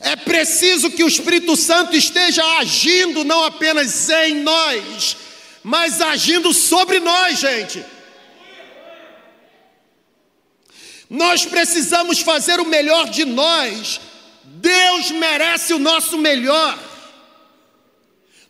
É 0.00 0.16
preciso 0.16 0.90
que 0.90 1.04
o 1.04 1.08
Espírito 1.08 1.56
Santo 1.56 1.96
esteja 1.96 2.44
agindo 2.58 3.22
não 3.22 3.44
apenas 3.44 4.08
em 4.08 4.34
nós, 4.42 5.16
mas 5.62 6.00
agindo 6.00 6.52
sobre 6.52 6.98
nós, 6.98 7.38
gente. 7.38 7.84
Nós 11.08 11.44
precisamos 11.44 12.20
fazer 12.20 12.58
o 12.58 12.64
melhor 12.64 13.10
de 13.10 13.24
nós. 13.24 14.00
Deus 14.44 15.10
merece 15.10 15.72
o 15.72 15.78
nosso 15.78 16.18
melhor. 16.18 16.78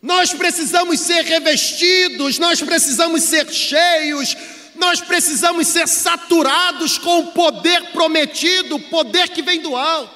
Nós 0.03 0.33
precisamos 0.33 0.99
ser 0.99 1.23
revestidos, 1.23 2.37
nós 2.37 2.61
precisamos 2.61 3.23
ser 3.23 3.49
cheios, 3.49 4.35
nós 4.75 4.99
precisamos 4.99 5.65
ser 5.65 5.87
saturados 5.87 6.97
com 6.97 7.19
o 7.19 7.31
poder 7.31 7.93
prometido, 7.93 8.75
o 8.75 8.89
poder 8.89 9.29
que 9.29 9.41
vem 9.41 9.61
do 9.61 9.77
alto. 9.77 10.13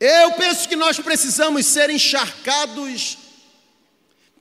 Eu 0.00 0.32
penso 0.32 0.68
que 0.68 0.74
nós 0.74 0.98
precisamos 0.98 1.64
ser 1.64 1.90
encharcados 1.90 3.18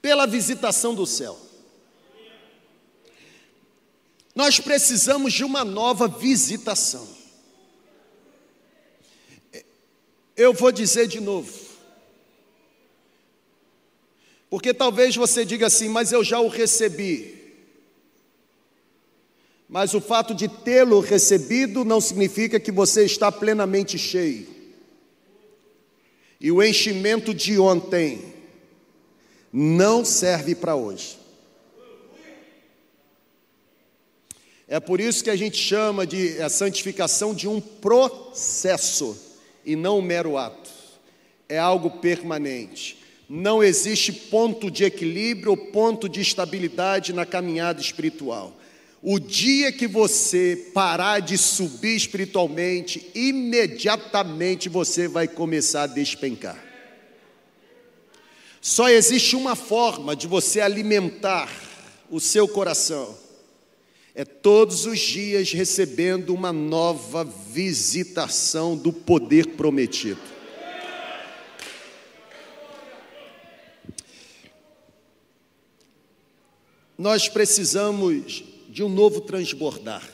pela 0.01 0.25
visitação 0.25 0.95
do 0.95 1.05
céu. 1.05 1.39
Nós 4.33 4.59
precisamos 4.59 5.33
de 5.33 5.43
uma 5.43 5.63
nova 5.63 6.07
visitação. 6.07 7.22
Eu 10.35 10.53
vou 10.53 10.71
dizer 10.71 11.07
de 11.07 11.19
novo. 11.19 11.51
Porque 14.49 14.73
talvez 14.73 15.15
você 15.15 15.43
diga 15.45 15.67
assim, 15.67 15.89
mas 15.89 16.11
eu 16.11 16.23
já 16.23 16.39
o 16.39 16.47
recebi. 16.47 17.41
Mas 19.67 19.93
o 19.93 20.01
fato 20.01 20.35
de 20.35 20.47
tê-lo 20.47 20.99
recebido 20.99 21.83
não 21.83 21.99
significa 21.99 22.59
que 22.59 22.71
você 22.71 23.03
está 23.05 23.31
plenamente 23.31 23.97
cheio. 23.97 24.47
E 26.39 26.51
o 26.51 26.61
enchimento 26.61 27.33
de 27.33 27.57
ontem 27.57 28.33
não 29.51 30.03
serve 30.03 30.53
para 30.53 30.75
hoje. 30.75 31.17
É 34.67 34.79
por 34.79 34.99
isso 34.99 35.23
que 35.23 35.29
a 35.29 35.35
gente 35.35 35.57
chama 35.57 36.05
de 36.05 36.41
a 36.41 36.49
santificação 36.49 37.33
de 37.33 37.47
um 37.47 37.59
processo 37.59 39.32
e 39.65 39.75
não 39.75 39.99
um 39.99 40.01
mero 40.01 40.37
ato. 40.37 40.69
É 41.47 41.57
algo 41.57 41.89
permanente. 41.89 42.97
Não 43.29 43.63
existe 43.63 44.11
ponto 44.11 44.69
de 44.69 44.83
equilíbrio 44.83 45.51
ou 45.51 45.57
ponto 45.57 46.09
de 46.09 46.21
estabilidade 46.21 47.13
na 47.13 47.25
caminhada 47.25 47.81
espiritual. 47.81 48.55
O 49.01 49.19
dia 49.19 49.71
que 49.71 49.87
você 49.87 50.71
parar 50.73 51.19
de 51.19 51.37
subir 51.37 51.95
espiritualmente, 51.95 53.11
imediatamente 53.13 54.69
você 54.69 55.07
vai 55.07 55.27
começar 55.27 55.83
a 55.83 55.87
despencar. 55.87 56.63
Só 58.61 58.87
existe 58.87 59.35
uma 59.35 59.55
forma 59.57 60.15
de 60.15 60.25
você 60.25 60.61
alimentar 60.61 61.49
o 62.09 62.19
seu 62.19 62.47
coração: 62.47 63.17
é 64.15 64.23
todos 64.23 64.85
os 64.85 64.99
dias 64.99 65.51
recebendo 65.51 66.33
uma 66.33 66.53
nova 66.53 67.23
visitação 67.23 68.77
do 68.77 68.93
poder 68.93 69.47
prometido. 69.55 70.21
Nós 76.95 77.27
precisamos 77.27 78.43
de 78.69 78.83
um 78.83 78.89
novo 78.89 79.21
transbordar. 79.21 80.07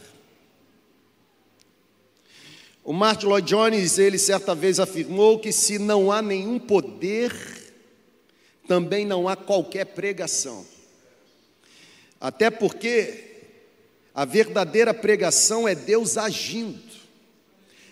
O 2.83 2.93
Martin 2.93 3.27
Lloyd 3.27 3.47
Jones, 3.47 3.99
ele 3.99 4.17
certa 4.17 4.55
vez 4.55 4.79
afirmou 4.79 5.39
que 5.39 5.51
se 5.51 5.77
não 5.77 6.09
há 6.09 6.21
nenhum 6.21 6.57
poder, 6.57 7.33
também 8.65 9.05
não 9.05 9.27
há 9.27 9.35
qualquer 9.35 9.85
pregação. 9.85 10.65
Até 12.19 12.49
porque 12.49 13.28
a 14.19 14.25
verdadeira 14.25 14.93
pregação 14.93 15.65
é 15.65 15.73
Deus 15.73 16.17
agindo. 16.17 16.77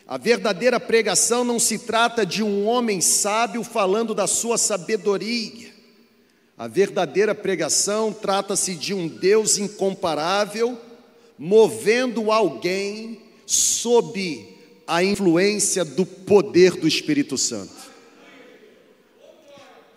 A 0.05 0.17
verdadeira 0.17 0.77
pregação 0.77 1.45
não 1.45 1.57
se 1.57 1.79
trata 1.79 2.25
de 2.25 2.43
um 2.43 2.67
homem 2.67 2.99
sábio 2.99 3.63
falando 3.63 4.13
da 4.13 4.27
sua 4.27 4.57
sabedoria. 4.57 5.73
A 6.57 6.67
verdadeira 6.67 7.33
pregação 7.33 8.11
trata-se 8.11 8.75
de 8.75 8.93
um 8.93 9.07
Deus 9.07 9.57
incomparável, 9.57 10.77
movendo 11.39 12.29
alguém 12.29 13.21
sob 13.45 14.53
a 14.85 15.01
influência 15.01 15.85
do 15.85 16.05
poder 16.05 16.71
do 16.71 16.89
Espírito 16.89 17.37
Santo. 17.37 17.89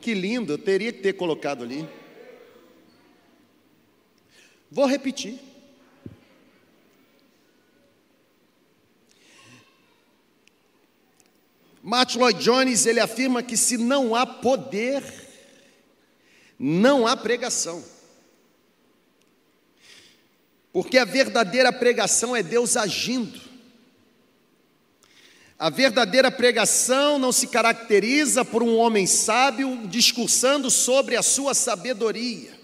Que 0.00 0.14
lindo, 0.14 0.52
eu 0.52 0.58
teria 0.58 0.92
que 0.92 1.02
ter 1.02 1.14
colocado 1.14 1.64
ali. 1.64 1.88
Vou 4.70 4.86
repetir. 4.86 5.49
Martin 11.90 12.18
Lloyd 12.20 12.40
Jones, 12.40 12.86
ele 12.86 13.00
afirma 13.00 13.42
que 13.42 13.56
se 13.56 13.76
não 13.76 14.14
há 14.14 14.24
poder, 14.24 15.02
não 16.56 17.04
há 17.04 17.16
pregação. 17.16 17.84
Porque 20.72 20.96
a 20.96 21.04
verdadeira 21.04 21.72
pregação 21.72 22.36
é 22.36 22.44
Deus 22.44 22.76
agindo. 22.76 23.40
A 25.58 25.68
verdadeira 25.68 26.30
pregação 26.30 27.18
não 27.18 27.32
se 27.32 27.48
caracteriza 27.48 28.44
por 28.44 28.62
um 28.62 28.76
homem 28.76 29.04
sábio 29.04 29.88
discursando 29.88 30.70
sobre 30.70 31.16
a 31.16 31.22
sua 31.24 31.54
sabedoria. 31.54 32.56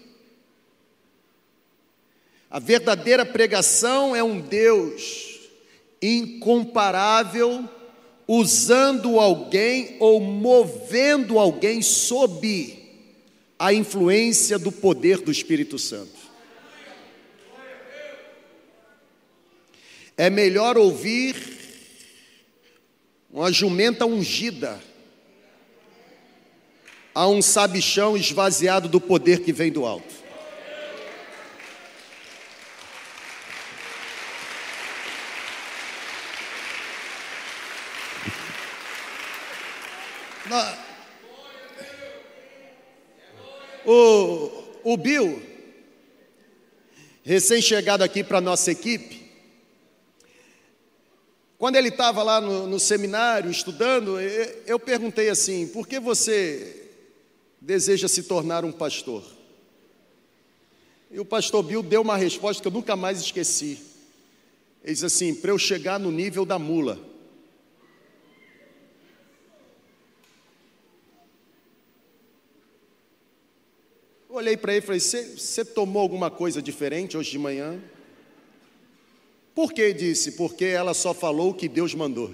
A 2.49 2.59
verdadeira 2.59 3.25
pregação 3.25 4.15
é 4.15 4.23
um 4.23 4.39
Deus 4.39 5.49
incomparável, 6.01 7.69
usando 8.27 9.19
alguém 9.19 9.95
ou 9.99 10.19
movendo 10.19 11.39
alguém 11.39 11.81
sob 11.81 12.77
a 13.57 13.73
influência 13.73 14.59
do 14.59 14.71
poder 14.71 15.19
do 15.19 15.31
Espírito 15.31 15.79
Santo. 15.79 16.27
É 20.15 20.29
melhor 20.29 20.77
ouvir 20.77 21.35
uma 23.31 23.51
jumenta 23.51 24.05
ungida 24.05 24.81
a 27.13 27.27
um 27.27 27.41
sabichão 27.41 28.15
esvaziado 28.15 28.87
do 28.87 29.01
poder 29.01 29.41
que 29.41 29.51
vem 29.53 29.71
do 29.71 29.85
alto. 29.85 30.15
Na, 40.49 40.77
o, 43.87 44.51
o 44.83 44.97
Bill, 44.97 45.41
recém-chegado 47.23 48.03
aqui 48.03 48.21
para 48.21 48.39
a 48.39 48.41
nossa 48.41 48.69
equipe, 48.69 49.25
quando 51.57 51.77
ele 51.77 51.87
estava 51.87 52.21
lá 52.21 52.39
no, 52.41 52.67
no, 52.67 52.79
seminário 52.79 53.49
estudando, 53.49 54.19
eu 54.19 54.77
perguntei 54.77 55.29
assim: 55.29 55.67
por 55.67 55.87
que 55.87 55.99
você 55.99 56.89
deseja 57.59 58.07
se 58.07 58.23
tornar 58.23 58.63
um 58.63 58.71
pastor? 58.71 59.23
E 61.09 61.19
o 61.19 61.25
pastor 61.25 61.63
Bill 61.63 61.81
deu 61.81 62.01
uma 62.01 62.17
resposta 62.17 62.61
que 62.61 62.67
eu 62.67 62.71
nunca 62.71 62.95
mais 62.95 63.21
esqueci. 63.21 63.79
Ele 64.83 64.93
diz 64.93 65.03
assim: 65.03 65.33
para 65.33 65.51
eu 65.51 65.57
chegar 65.57 65.99
no 65.99 66.11
nível 66.11 66.45
da 66.45 66.59
mula. 66.59 66.99
Olhei 74.37 74.55
para 74.55 74.73
ele 74.73 74.83
e 74.83 74.85
falei: 74.85 74.99
Você 74.99 75.65
tomou 75.65 76.01
alguma 76.01 76.29
coisa 76.29 76.61
diferente 76.61 77.17
hoje 77.17 77.31
de 77.31 77.39
manhã? 77.39 77.81
Por 79.53 79.73
que 79.73 79.91
disse? 79.93 80.33
Porque 80.33 80.65
ela 80.65 80.93
só 80.93 81.13
falou 81.13 81.49
o 81.49 81.53
que 81.53 81.67
Deus 81.67 81.93
mandou. 81.93 82.33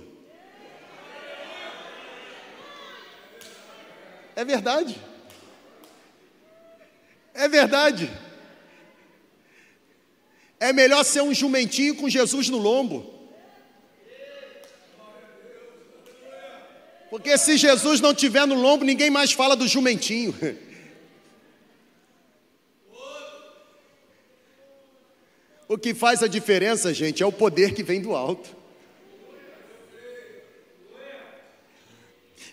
É 4.36 4.44
verdade. 4.44 5.00
É 7.34 7.48
verdade. 7.48 8.12
É 10.60 10.74
melhor 10.74 11.04
ser 11.04 11.22
um 11.22 11.34
jumentinho 11.34 11.96
com 11.96 12.10
Jesus 12.10 12.50
no 12.50 12.58
lombo. 12.58 13.12
Porque 17.10 17.38
se 17.38 17.58
Jesus 17.58 18.02
não 18.02 18.14
tiver 18.14 18.46
no 18.48 18.56
lombo, 18.56 18.84
ninguém 18.84 19.10
mais 19.10 19.32
fala 19.32 19.56
do 19.56 19.68
jumentinho. 19.68 20.34
O 25.74 25.78
que 25.80 25.92
faz 25.96 26.22
a 26.22 26.28
diferença, 26.28 26.94
gente, 26.94 27.24
é 27.24 27.26
o 27.26 27.32
poder 27.32 27.74
que 27.74 27.82
vem 27.82 28.00
do 28.00 28.16
alto. 28.16 28.56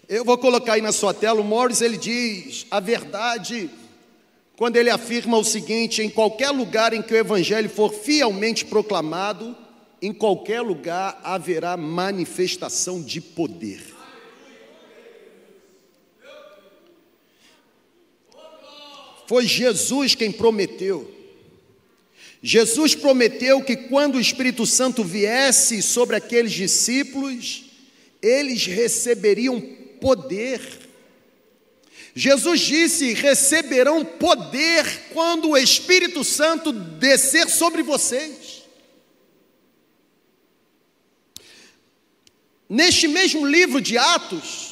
Eu 0.09 0.25
vou 0.25 0.39
colocar 0.39 0.73
aí 0.73 0.81
na 0.81 0.91
sua 0.91 1.13
tela, 1.13 1.39
o 1.39 1.45
Morris 1.45 1.83
ele 1.83 1.99
diz 1.99 2.67
a 2.71 2.81
verdade 2.81 3.69
quando 4.57 4.77
ele 4.77 4.89
afirma 4.89 5.37
o 5.37 5.45
seguinte: 5.45 6.01
em 6.01 6.09
qualquer 6.09 6.49
lugar 6.49 6.95
em 6.95 7.03
que 7.03 7.13
o 7.13 7.17
evangelho 7.19 7.69
for 7.69 7.93
fielmente 7.93 8.65
proclamado, 8.65 9.55
em 10.01 10.15
qualquer 10.15 10.63
lugar 10.63 11.21
haverá 11.23 11.77
manifestação 11.77 13.03
de 13.03 13.21
poder. 13.21 13.85
Foi 19.27 19.47
Jesus 19.47 20.15
quem 20.15 20.33
prometeu. 20.33 21.20
Jesus 22.43 22.95
prometeu 22.95 23.63
que 23.63 23.77
quando 23.77 24.17
o 24.17 24.21
Espírito 24.21 24.65
Santo 24.65 25.05
viesse 25.05 25.83
sobre 25.83 26.17
aqueles 26.17 26.53
discípulos, 26.53 27.65
eles 28.23 28.65
receberiam 28.67 29.61
poder. 30.01 30.61
Jesus 32.15 32.61
disse: 32.61 33.13
receberão 33.13 34.05
poder 34.05 34.85
quando 35.13 35.51
o 35.51 35.57
Espírito 35.57 36.25
Santo 36.25 36.73
descer 36.73 37.49
sobre 37.51 37.83
vocês. 37.83 38.63
Neste 42.69 43.09
mesmo 43.09 43.45
livro 43.45 43.81
de 43.81 43.99
Atos, 43.99 44.70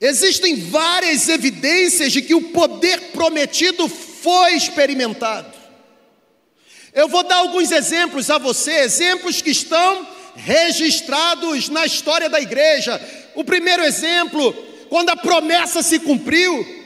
existem 0.00 0.56
várias 0.56 1.28
evidências 1.28 2.12
de 2.12 2.22
que 2.22 2.34
o 2.34 2.50
poder 2.50 3.12
prometido 3.12 3.88
foi 3.88 4.54
experimentado. 4.54 5.52
Eu 6.92 7.06
vou 7.06 7.22
dar 7.22 7.36
alguns 7.36 7.70
exemplos 7.70 8.30
a 8.30 8.38
você, 8.38 8.72
exemplos 8.80 9.40
que 9.40 9.50
estão 9.50 10.08
registrados 10.34 11.68
na 11.68 11.84
história 11.86 12.28
da 12.28 12.40
igreja. 12.40 13.00
O 13.34 13.44
primeiro 13.44 13.82
exemplo, 13.84 14.52
quando 14.88 15.10
a 15.10 15.16
promessa 15.16 15.82
se 15.82 15.98
cumpriu, 16.00 16.79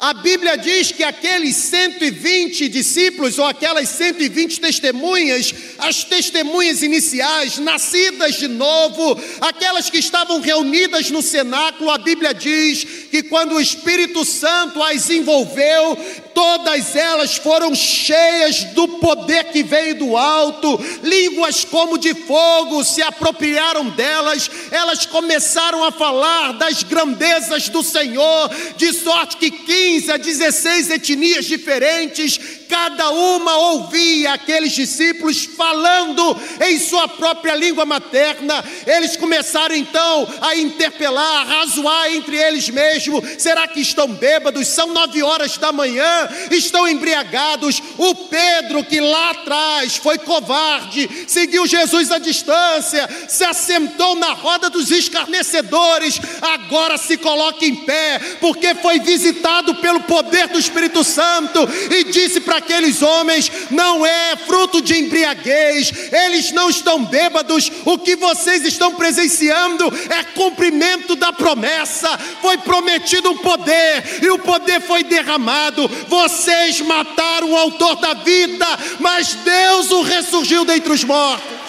a 0.00 0.14
Bíblia 0.14 0.56
diz 0.56 0.90
que 0.90 1.04
aqueles 1.04 1.56
120 1.56 2.70
discípulos, 2.70 3.38
ou 3.38 3.44
aquelas 3.44 3.86
120 3.90 4.58
testemunhas, 4.58 5.54
as 5.78 6.04
testemunhas 6.04 6.82
iniciais, 6.82 7.58
nascidas 7.58 8.36
de 8.36 8.48
novo, 8.48 9.20
aquelas 9.42 9.90
que 9.90 9.98
estavam 9.98 10.40
reunidas 10.40 11.10
no 11.10 11.20
cenáculo, 11.20 11.90
a 11.90 11.98
Bíblia 11.98 12.32
diz 12.32 12.82
que 13.10 13.22
quando 13.24 13.56
o 13.56 13.60
Espírito 13.60 14.24
Santo 14.24 14.82
as 14.82 15.10
envolveu, 15.10 15.98
todas 16.32 16.96
elas 16.96 17.36
foram 17.36 17.74
cheias 17.74 18.64
do 18.72 18.88
poder 19.00 19.44
que 19.52 19.62
veio 19.62 19.98
do 19.98 20.16
alto, 20.16 20.80
línguas 21.02 21.62
como 21.62 21.98
de 21.98 22.14
fogo 22.14 22.82
se 22.84 23.02
apropriaram 23.02 23.90
delas, 23.90 24.50
elas 24.70 25.04
começaram 25.04 25.84
a 25.84 25.92
falar 25.92 26.52
das 26.52 26.82
grandezas 26.84 27.68
do 27.68 27.82
Senhor, 27.82 28.48
de 28.78 28.94
sorte 28.94 29.36
que 29.36 29.50
15 29.50 29.89
a 30.08 30.16
16 30.16 30.90
etnias 30.90 31.46
diferentes, 31.46 32.38
cada 32.70 33.10
uma 33.10 33.56
ouvia 33.56 34.32
aqueles 34.32 34.72
discípulos 34.72 35.44
falando 35.44 36.40
em 36.64 36.78
sua 36.78 37.08
própria 37.08 37.56
língua 37.56 37.84
materna. 37.84 38.64
Eles 38.86 39.16
começaram 39.16 39.74
então 39.74 40.28
a 40.40 40.54
interpelar, 40.54 41.40
a 41.40 41.58
razoar 41.58 42.12
entre 42.12 42.36
eles 42.36 42.68
mesmos: 42.68 43.24
será 43.42 43.66
que 43.66 43.80
estão 43.80 44.06
bêbados? 44.06 44.68
São 44.68 44.92
nove 44.92 45.20
horas 45.20 45.58
da 45.58 45.72
manhã, 45.72 46.28
estão 46.52 46.86
embriagados. 46.86 47.82
O 47.98 48.14
Pedro, 48.14 48.84
que 48.84 49.00
lá 49.00 49.30
atrás 49.30 49.96
foi 49.96 50.18
covarde, 50.18 51.26
seguiu 51.26 51.66
Jesus 51.66 52.12
à 52.12 52.18
distância, 52.18 53.08
se 53.28 53.42
assentou 53.42 54.14
na 54.14 54.32
roda 54.32 54.70
dos 54.70 54.92
escarnecedores, 54.92 56.20
agora 56.40 56.96
se 56.96 57.16
coloca 57.16 57.64
em 57.64 57.74
pé, 57.74 58.20
porque 58.40 58.76
foi 58.76 59.00
visitado 59.00 59.74
pelo 59.76 60.00
poder 60.02 60.46
do 60.48 60.58
Espírito 60.58 61.02
Santo 61.02 61.68
e 61.90 62.04
disse 62.04 62.40
para 62.40 62.59
aqueles 62.60 63.02
homens: 63.02 63.50
não 63.70 64.06
é 64.06 64.36
fruto 64.36 64.80
de 64.80 64.98
embriaguez, 64.98 65.92
eles 66.12 66.52
não 66.52 66.70
estão 66.70 67.04
bêbados, 67.04 67.70
o 67.84 67.98
que 67.98 68.16
vocês 68.16 68.64
estão 68.64 68.94
presenciando 68.94 69.92
é 70.08 70.22
cumprimento 70.22 71.16
da 71.16 71.32
promessa. 71.32 72.16
Foi 72.40 72.56
prometido 72.58 73.30
um 73.30 73.38
poder 73.38 74.20
e 74.22 74.30
o 74.30 74.38
poder 74.38 74.80
foi 74.80 75.02
derramado. 75.02 75.88
Vocês 76.08 76.80
mataram 76.80 77.50
o 77.50 77.56
autor 77.56 77.96
da 77.96 78.14
vida, 78.14 78.66
mas 78.98 79.34
Deus 79.34 79.90
o 79.90 80.02
ressurgiu 80.02 80.64
dentre 80.64 80.92
os 80.92 81.04
mortos. 81.04 81.59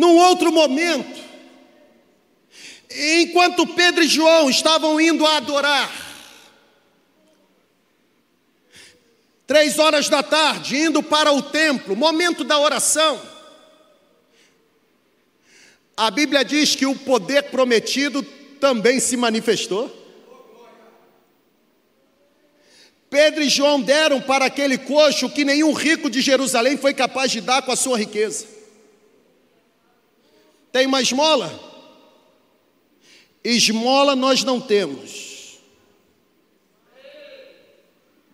Num 0.00 0.16
outro 0.16 0.50
momento, 0.50 1.20
enquanto 3.20 3.66
Pedro 3.66 4.02
e 4.02 4.08
João 4.08 4.48
estavam 4.48 4.98
indo 4.98 5.26
a 5.26 5.36
adorar, 5.36 5.92
três 9.46 9.78
horas 9.78 10.08
da 10.08 10.22
tarde, 10.22 10.78
indo 10.78 11.02
para 11.02 11.30
o 11.30 11.42
templo, 11.42 11.94
momento 11.94 12.42
da 12.44 12.58
oração, 12.58 13.20
a 15.94 16.10
Bíblia 16.10 16.46
diz 16.46 16.74
que 16.74 16.86
o 16.86 16.96
poder 16.96 17.50
prometido 17.50 18.22
também 18.58 19.00
se 19.00 19.18
manifestou. 19.18 19.94
Pedro 23.10 23.42
e 23.42 23.50
João 23.50 23.82
deram 23.82 24.18
para 24.18 24.46
aquele 24.46 24.78
coxo 24.78 25.28
que 25.28 25.44
nenhum 25.44 25.74
rico 25.74 26.08
de 26.08 26.22
Jerusalém 26.22 26.78
foi 26.78 26.94
capaz 26.94 27.30
de 27.30 27.42
dar 27.42 27.60
com 27.60 27.72
a 27.72 27.76
sua 27.76 27.98
riqueza. 27.98 28.59
Tem 30.72 30.86
uma 30.86 31.02
esmola? 31.02 31.52
Esmola 33.42 34.14
nós 34.14 34.44
não 34.44 34.60
temos. 34.60 35.58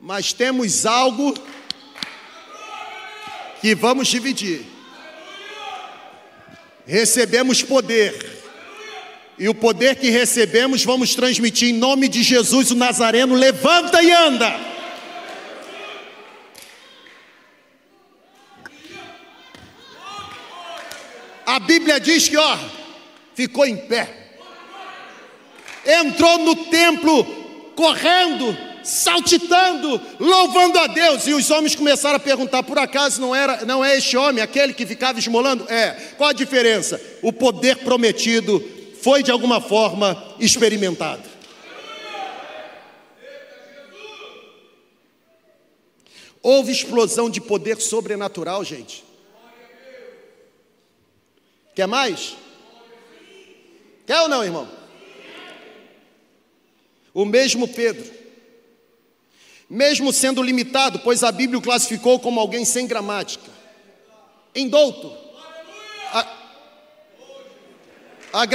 Mas 0.00 0.32
temos 0.32 0.84
algo 0.84 1.34
que 3.60 3.74
vamos 3.74 4.08
dividir. 4.08 4.64
Recebemos 6.86 7.62
poder. 7.62 8.36
E 9.38 9.48
o 9.48 9.54
poder 9.54 9.96
que 9.96 10.08
recebemos 10.08 10.84
vamos 10.84 11.14
transmitir 11.14 11.70
em 11.70 11.78
nome 11.78 12.08
de 12.08 12.22
Jesus 12.22 12.70
o 12.70 12.74
Nazareno. 12.74 13.34
Levanta 13.34 14.02
e 14.02 14.10
anda. 14.10 14.75
A 21.46 21.60
Bíblia 21.60 22.00
diz 22.00 22.28
que, 22.28 22.36
ó, 22.36 22.58
ficou 23.34 23.64
em 23.64 23.76
pé. 23.76 24.08
Entrou 25.86 26.38
no 26.38 26.56
templo 26.66 27.24
correndo, 27.76 28.56
saltitando, 28.82 30.00
louvando 30.18 30.76
a 30.80 30.88
Deus. 30.88 31.28
E 31.28 31.32
os 31.32 31.48
homens 31.48 31.76
começaram 31.76 32.16
a 32.16 32.20
perguntar: 32.20 32.64
por 32.64 32.76
acaso 32.76 33.20
não 33.20 33.32
era, 33.32 33.64
não 33.64 33.84
é 33.84 33.96
este 33.96 34.16
homem 34.16 34.42
aquele 34.42 34.74
que 34.74 34.84
ficava 34.84 35.20
esmolando? 35.20 35.64
É. 35.70 35.92
Qual 36.16 36.30
a 36.30 36.32
diferença? 36.32 37.00
O 37.22 37.32
poder 37.32 37.76
prometido 37.76 38.60
foi 39.00 39.22
de 39.22 39.30
alguma 39.30 39.60
forma 39.60 40.34
experimentado. 40.40 41.22
Houve 46.42 46.72
explosão 46.72 47.30
de 47.30 47.40
poder 47.40 47.80
sobrenatural, 47.80 48.64
gente. 48.64 49.05
Quer 51.76 51.86
mais? 51.86 52.34
Quer 54.06 54.22
ou 54.22 54.28
não, 54.28 54.42
irmão? 54.42 54.66
O 57.12 57.26
mesmo 57.26 57.68
Pedro, 57.68 58.10
mesmo 59.68 60.10
sendo 60.10 60.42
limitado, 60.42 61.00
pois 61.00 61.22
a 61.22 61.30
Bíblia 61.30 61.58
o 61.58 61.62
classificou 61.62 62.18
como 62.18 62.40
alguém 62.40 62.64
sem 62.64 62.86
gramática, 62.86 63.50
indouto, 64.54 65.14
a, 68.32 68.46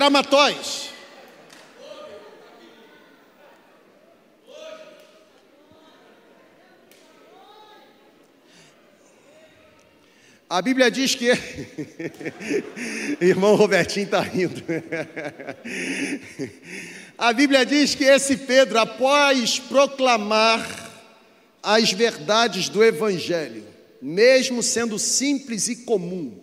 a 10.51 10.61
Bíblia 10.61 10.91
diz 10.91 11.15
que. 11.15 11.31
Irmão 13.21 13.55
Robertinho 13.55 14.03
está 14.03 14.19
rindo. 14.19 14.61
A 17.17 17.31
Bíblia 17.31 17.65
diz 17.65 17.95
que 17.95 18.03
esse 18.03 18.35
Pedro, 18.35 18.77
após 18.77 19.59
proclamar 19.59 20.91
as 21.63 21.93
verdades 21.93 22.67
do 22.67 22.83
Evangelho, 22.83 23.63
mesmo 24.01 24.61
sendo 24.61 24.99
simples 24.99 25.69
e 25.69 25.85
comum, 25.85 26.37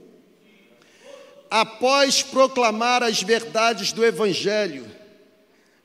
após 1.50 2.22
proclamar 2.22 3.02
as 3.02 3.22
verdades 3.22 3.92
do 3.92 4.02
Evangelho, 4.02 4.86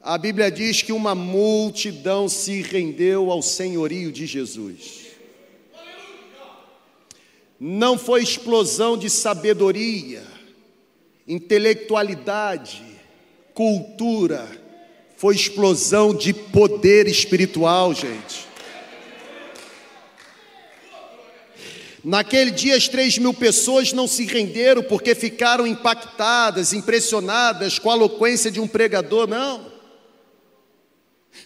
a 0.01 0.17
Bíblia 0.17 0.49
diz 0.49 0.81
que 0.81 0.93
uma 0.93 1.13
multidão 1.13 2.29
se 2.29 2.61
rendeu 2.61 3.29
ao 3.29 3.41
senhorio 3.41 4.13
de 4.13 4.25
Jesus. 4.25 5.02
Não 7.65 7.97
foi 7.97 8.21
explosão 8.21 8.97
de 8.97 9.09
sabedoria, 9.09 10.21
intelectualidade, 11.25 12.83
cultura, 13.53 14.45
foi 15.15 15.33
explosão 15.33 16.13
de 16.13 16.33
poder 16.33 17.07
espiritual, 17.07 17.93
gente. 17.93 18.45
Naquele 22.03 22.51
dia, 22.51 22.75
as 22.75 22.89
três 22.89 23.17
mil 23.17 23.33
pessoas 23.33 23.93
não 23.93 24.09
se 24.09 24.25
renderam 24.25 24.83
porque 24.83 25.15
ficaram 25.15 25.65
impactadas, 25.65 26.73
impressionadas 26.73 27.79
com 27.79 27.89
a 27.89 27.95
eloquência 27.95 28.51
de 28.51 28.59
um 28.59 28.67
pregador, 28.67 29.25
não. 29.25 29.71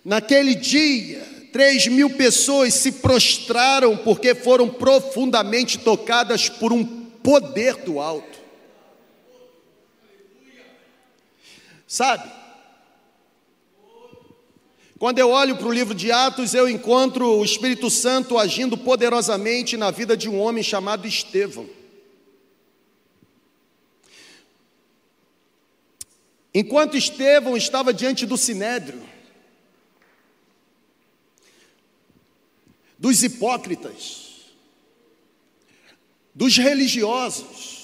Naquele 0.04 0.56
dia, 0.56 1.24
três 1.58 1.88
mil 1.88 2.12
pessoas 2.12 2.76
se 2.76 2.92
prostraram 2.92 3.98
porque 3.98 4.36
foram 4.36 4.70
profundamente 4.70 5.80
tocadas 5.80 6.48
por 6.48 6.72
um 6.72 6.86
poder 6.86 7.78
do 7.78 8.00
alto. 8.00 8.38
Sabe? 11.88 12.32
Quando 15.00 15.18
eu 15.18 15.32
olho 15.32 15.58
para 15.58 15.66
o 15.66 15.74
livro 15.74 15.96
de 15.96 16.12
Atos, 16.12 16.54
eu 16.54 16.70
encontro 16.70 17.40
o 17.40 17.44
Espírito 17.44 17.90
Santo 17.90 18.38
agindo 18.38 18.78
poderosamente 18.78 19.76
na 19.76 19.90
vida 19.90 20.16
de 20.16 20.30
um 20.30 20.40
homem 20.40 20.62
chamado 20.62 21.08
Estevão. 21.08 21.68
Enquanto 26.54 26.96
Estevão 26.96 27.58
estava 27.58 27.92
diante 27.92 28.28
do 28.28 28.38
sinédrio, 28.38 29.17
dos 32.98 33.24
hipócritas, 33.24 34.46
dos 36.34 36.58
religiosos, 36.58 37.78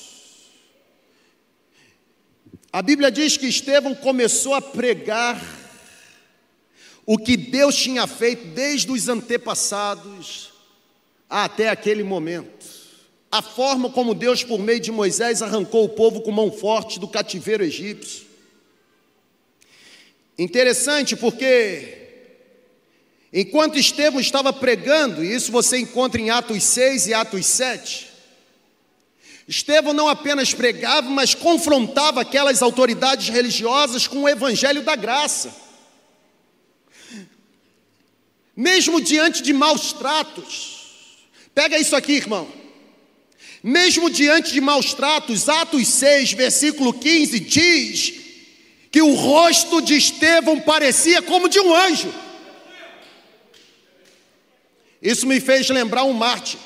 a 2.71 2.81
Bíblia 2.81 3.11
diz 3.11 3.37
que 3.37 3.45
Estevão 3.45 3.93
começou 3.93 4.55
a 4.55 4.61
pregar 4.61 5.39
o 7.05 7.19
que 7.19 7.37
Deus 7.37 7.75
tinha 7.75 8.07
feito 8.07 8.47
desde 8.47 8.91
os 8.91 9.07
antepassados 9.07 10.51
até 11.29 11.69
aquele 11.69 12.03
momento. 12.03 12.65
A 13.31 13.43
forma 13.43 13.91
como 13.91 14.15
Deus, 14.15 14.43
por 14.43 14.59
meio 14.59 14.79
de 14.79 14.91
Moisés, 14.91 15.43
arrancou 15.43 15.85
o 15.85 15.89
povo 15.89 16.21
com 16.21 16.31
mão 16.31 16.51
forte 16.51 16.99
do 16.99 17.07
cativeiro 17.07 17.63
egípcio. 17.63 18.25
Interessante 20.37 21.15
porque, 21.15 22.02
enquanto 23.33 23.79
Estevão 23.79 24.19
estava 24.19 24.53
pregando, 24.53 25.23
e 25.23 25.33
isso 25.33 25.51
você 25.51 25.79
encontra 25.79 26.21
em 26.21 26.29
Atos 26.29 26.63
6 26.63 27.07
e 27.07 27.13
Atos 27.13 27.45
7, 27.47 28.13
Estevão 29.47 29.93
não 29.93 30.07
apenas 30.07 30.53
pregava, 30.53 31.09
mas 31.09 31.33
confrontava 31.33 32.21
aquelas 32.21 32.61
autoridades 32.61 33.27
religiosas 33.27 34.07
com 34.07 34.23
o 34.23 34.29
evangelho 34.29 34.83
da 34.83 34.95
graça. 34.95 35.53
Mesmo 38.55 39.01
diante 39.01 39.41
de 39.41 39.51
maus 39.51 39.91
tratos, 39.93 41.25
pega 41.53 41.77
isso 41.77 41.95
aqui, 41.95 42.13
irmão. 42.13 42.47
Mesmo 43.61 44.09
diante 44.09 44.53
de 44.53 44.61
maus 44.61 44.93
tratos, 44.93 45.49
Atos 45.49 45.87
6, 45.87 46.33
versículo 46.33 46.93
15 46.93 47.39
diz 47.39 48.13
que 48.91 49.01
o 49.01 49.13
rosto 49.13 49.81
de 49.81 49.95
Estevão 49.95 50.59
parecia 50.59 51.21
como 51.21 51.49
de 51.49 51.59
um 51.59 51.73
anjo. 51.73 52.13
Isso 55.03 55.27
me 55.27 55.39
fez 55.39 55.69
lembrar 55.69 56.05
um 56.05 56.13
Marte 56.13 56.57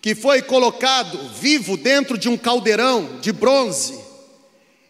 que 0.00 0.14
foi 0.14 0.40
colocado 0.40 1.18
vivo 1.40 1.76
dentro 1.76 2.16
de 2.16 2.28
um 2.28 2.36
caldeirão 2.36 3.18
de 3.20 3.32
bronze 3.32 3.98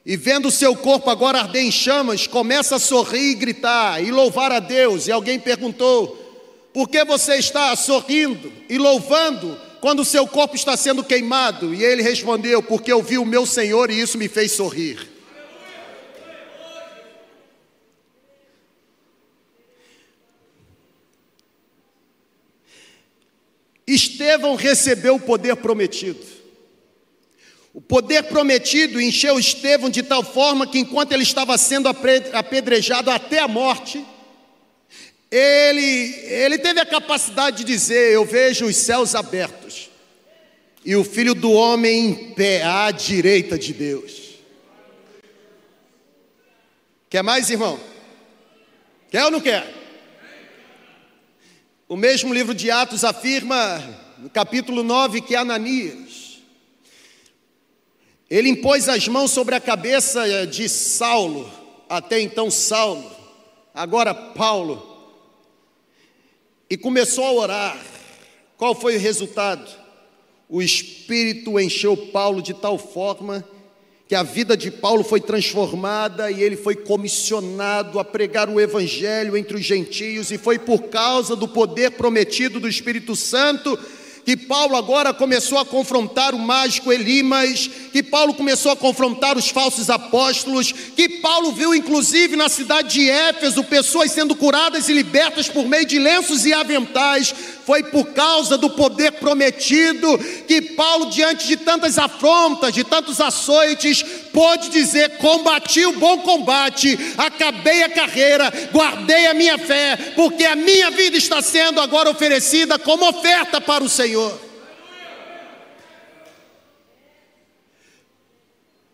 e 0.08 0.16
vendo 0.16 0.50
seu 0.50 0.74
corpo 0.74 1.10
agora 1.10 1.40
arder 1.40 1.62
em 1.62 1.70
chamas, 1.70 2.26
começa 2.26 2.76
a 2.76 2.78
sorrir 2.78 3.32
e 3.32 3.34
gritar 3.34 4.02
e 4.02 4.10
louvar 4.10 4.50
a 4.50 4.58
Deus. 4.58 5.06
E 5.06 5.12
alguém 5.12 5.38
perguntou: 5.38 6.16
por 6.72 6.88
que 6.88 7.04
você 7.04 7.34
está 7.34 7.76
sorrindo 7.76 8.50
e 8.70 8.78
louvando 8.78 9.60
quando 9.82 10.06
seu 10.06 10.26
corpo 10.26 10.56
está 10.56 10.78
sendo 10.78 11.04
queimado? 11.04 11.74
E 11.74 11.84
ele 11.84 12.02
respondeu: 12.02 12.62
porque 12.62 12.90
eu 12.90 13.02
vi 13.02 13.18
o 13.18 13.26
meu 13.26 13.44
Senhor 13.44 13.90
e 13.90 14.00
isso 14.00 14.16
me 14.16 14.28
fez 14.28 14.52
sorrir. 14.52 15.17
Estevão 23.94 24.54
recebeu 24.54 25.14
o 25.14 25.20
poder 25.20 25.56
prometido. 25.56 26.20
O 27.72 27.80
poder 27.80 28.24
prometido 28.24 29.00
encheu 29.00 29.38
Estevão 29.38 29.88
de 29.88 30.02
tal 30.02 30.22
forma 30.22 30.66
que, 30.66 30.78
enquanto 30.78 31.12
ele 31.12 31.22
estava 31.22 31.56
sendo 31.56 31.88
apedrejado 31.88 33.10
até 33.10 33.38
a 33.38 33.48
morte, 33.48 34.04
ele, 35.30 36.14
ele 36.26 36.58
teve 36.58 36.80
a 36.80 36.86
capacidade 36.86 37.58
de 37.58 37.64
dizer: 37.64 38.12
Eu 38.12 38.24
vejo 38.24 38.66
os 38.66 38.76
céus 38.76 39.14
abertos 39.14 39.88
e 40.84 40.96
o 40.96 41.04
filho 41.04 41.34
do 41.34 41.52
homem 41.52 42.06
em 42.06 42.14
pé 42.34 42.62
à 42.62 42.90
direita 42.90 43.58
de 43.58 43.72
Deus. 43.72 44.28
Quer 47.08 47.22
mais, 47.22 47.48
irmão? 47.48 47.80
Quer 49.10 49.24
ou 49.24 49.30
não 49.30 49.40
quer? 49.40 49.77
O 51.88 51.96
mesmo 51.96 52.34
livro 52.34 52.54
de 52.54 52.70
Atos 52.70 53.02
afirma, 53.02 53.82
no 54.18 54.28
capítulo 54.28 54.82
9, 54.82 55.22
que 55.22 55.34
Ananias 55.34 56.38
ele 58.28 58.50
impôs 58.50 58.90
as 58.90 59.08
mãos 59.08 59.30
sobre 59.30 59.54
a 59.54 59.60
cabeça 59.60 60.28
eh, 60.28 60.44
de 60.44 60.68
Saulo, 60.68 61.50
até 61.88 62.20
então 62.20 62.50
Saulo, 62.50 63.10
agora 63.72 64.12
Paulo, 64.14 64.86
e 66.68 66.76
começou 66.76 67.24
a 67.24 67.32
orar. 67.32 67.78
Qual 68.58 68.74
foi 68.74 68.96
o 68.96 69.00
resultado? 69.00 69.66
O 70.46 70.60
Espírito 70.60 71.58
encheu 71.58 71.96
Paulo 71.96 72.42
de 72.42 72.52
tal 72.52 72.76
forma 72.76 73.42
que 74.08 74.14
a 74.14 74.22
vida 74.22 74.56
de 74.56 74.70
Paulo 74.70 75.04
foi 75.04 75.20
transformada 75.20 76.30
e 76.30 76.42
ele 76.42 76.56
foi 76.56 76.74
comissionado 76.74 77.98
a 77.98 78.04
pregar 78.04 78.48
o 78.48 78.58
Evangelho 78.58 79.36
entre 79.36 79.54
os 79.54 79.62
gentios, 79.62 80.30
e 80.30 80.38
foi 80.38 80.58
por 80.58 80.84
causa 80.84 81.36
do 81.36 81.46
poder 81.46 81.90
prometido 81.90 82.58
do 82.58 82.66
Espírito 82.66 83.14
Santo 83.14 83.78
que 84.28 84.36
Paulo 84.36 84.76
agora 84.76 85.14
começou 85.14 85.56
a 85.56 85.64
confrontar 85.64 86.34
o 86.34 86.38
mágico 86.38 86.92
Elimas, 86.92 87.70
que 87.90 88.02
Paulo 88.02 88.34
começou 88.34 88.70
a 88.70 88.76
confrontar 88.76 89.38
os 89.38 89.48
falsos 89.48 89.88
apóstolos, 89.88 90.70
que 90.70 91.08
Paulo 91.20 91.52
viu 91.52 91.74
inclusive 91.74 92.36
na 92.36 92.50
cidade 92.50 92.92
de 92.92 93.08
Éfeso 93.08 93.64
pessoas 93.64 94.12
sendo 94.12 94.36
curadas 94.36 94.90
e 94.90 94.92
libertas 94.92 95.48
por 95.48 95.66
meio 95.66 95.86
de 95.86 95.98
lenços 95.98 96.44
e 96.44 96.52
aventais. 96.52 97.34
Foi 97.68 97.82
por 97.82 98.14
causa 98.14 98.56
do 98.56 98.70
poder 98.70 99.12
prometido 99.20 100.18
que 100.46 100.62
Paulo, 100.62 101.10
diante 101.10 101.46
de 101.46 101.54
tantas 101.54 101.98
afrontas, 101.98 102.72
de 102.72 102.82
tantos 102.82 103.20
açoites, 103.20 104.02
pôde 104.32 104.70
dizer: 104.70 105.18
Combati 105.18 105.84
o 105.84 105.98
bom 105.98 106.22
combate, 106.22 106.98
acabei 107.18 107.82
a 107.82 107.90
carreira, 107.90 108.50
guardei 108.72 109.26
a 109.26 109.34
minha 109.34 109.58
fé, 109.58 110.14
porque 110.16 110.46
a 110.46 110.56
minha 110.56 110.90
vida 110.92 111.18
está 111.18 111.42
sendo 111.42 111.78
agora 111.78 112.08
oferecida 112.08 112.78
como 112.78 113.06
oferta 113.06 113.60
para 113.60 113.84
o 113.84 113.88
Senhor. 113.88 114.40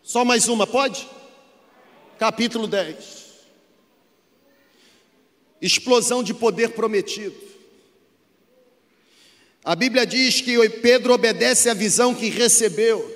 Só 0.03 0.25
mais 0.25 0.49
uma, 0.49 0.67
pode? 0.67 1.07
Capítulo 2.19 2.67
10. 2.67 2.97
Explosão 5.61 6.21
de 6.21 6.33
poder 6.33 6.71
prometido. 6.71 7.44
A 9.65 9.75
Bíblia 9.75 10.05
diz 10.05 10.41
que 10.41 10.69
Pedro 10.69 11.11
obedece 11.11 11.71
à 11.71 11.73
visão 11.73 12.13
que 12.13 12.29
recebeu. 12.29 13.11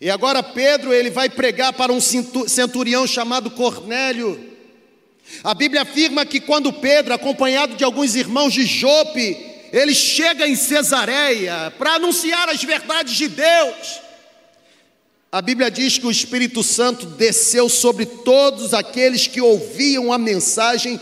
E 0.00 0.10
agora 0.10 0.42
Pedro, 0.42 0.92
ele 0.92 1.08
vai 1.08 1.30
pregar 1.30 1.72
para 1.72 1.92
um 1.92 2.00
centurião 2.00 3.06
chamado 3.06 3.52
Cornélio. 3.52 4.54
A 5.44 5.54
Bíblia 5.54 5.82
afirma 5.82 6.26
que 6.26 6.40
quando 6.40 6.72
Pedro, 6.72 7.14
acompanhado 7.14 7.76
de 7.76 7.84
alguns 7.84 8.16
irmãos 8.16 8.52
de 8.52 8.66
Jope, 8.66 9.36
ele 9.72 9.94
chega 9.94 10.48
em 10.48 10.56
Cesareia 10.56 11.72
para 11.78 11.94
anunciar 11.94 12.48
as 12.48 12.62
verdades 12.64 13.14
de 13.14 13.28
Deus. 13.28 14.00
A 15.30 15.40
Bíblia 15.40 15.70
diz 15.70 15.96
que 15.96 16.06
o 16.06 16.10
Espírito 16.10 16.62
Santo 16.64 17.06
desceu 17.06 17.68
sobre 17.68 18.04
todos 18.04 18.74
aqueles 18.74 19.26
que 19.28 19.40
ouviam 19.40 20.12
a 20.12 20.18
mensagem, 20.18 21.00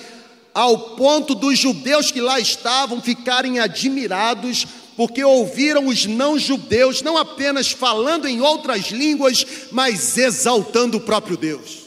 ao 0.54 0.94
ponto 0.94 1.34
dos 1.34 1.58
judeus 1.58 2.12
que 2.12 2.20
lá 2.20 2.38
estavam 2.38 3.02
ficarem 3.02 3.58
admirados, 3.58 4.64
porque 4.96 5.24
ouviram 5.24 5.88
os 5.88 6.06
não-judeus 6.06 7.02
não 7.02 7.18
apenas 7.18 7.72
falando 7.72 8.28
em 8.28 8.40
outras 8.40 8.92
línguas, 8.92 9.44
mas 9.72 10.16
exaltando 10.16 10.98
o 10.98 11.00
próprio 11.00 11.36
Deus. 11.36 11.84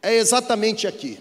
É 0.00 0.14
exatamente 0.14 0.86
aqui. 0.86 1.18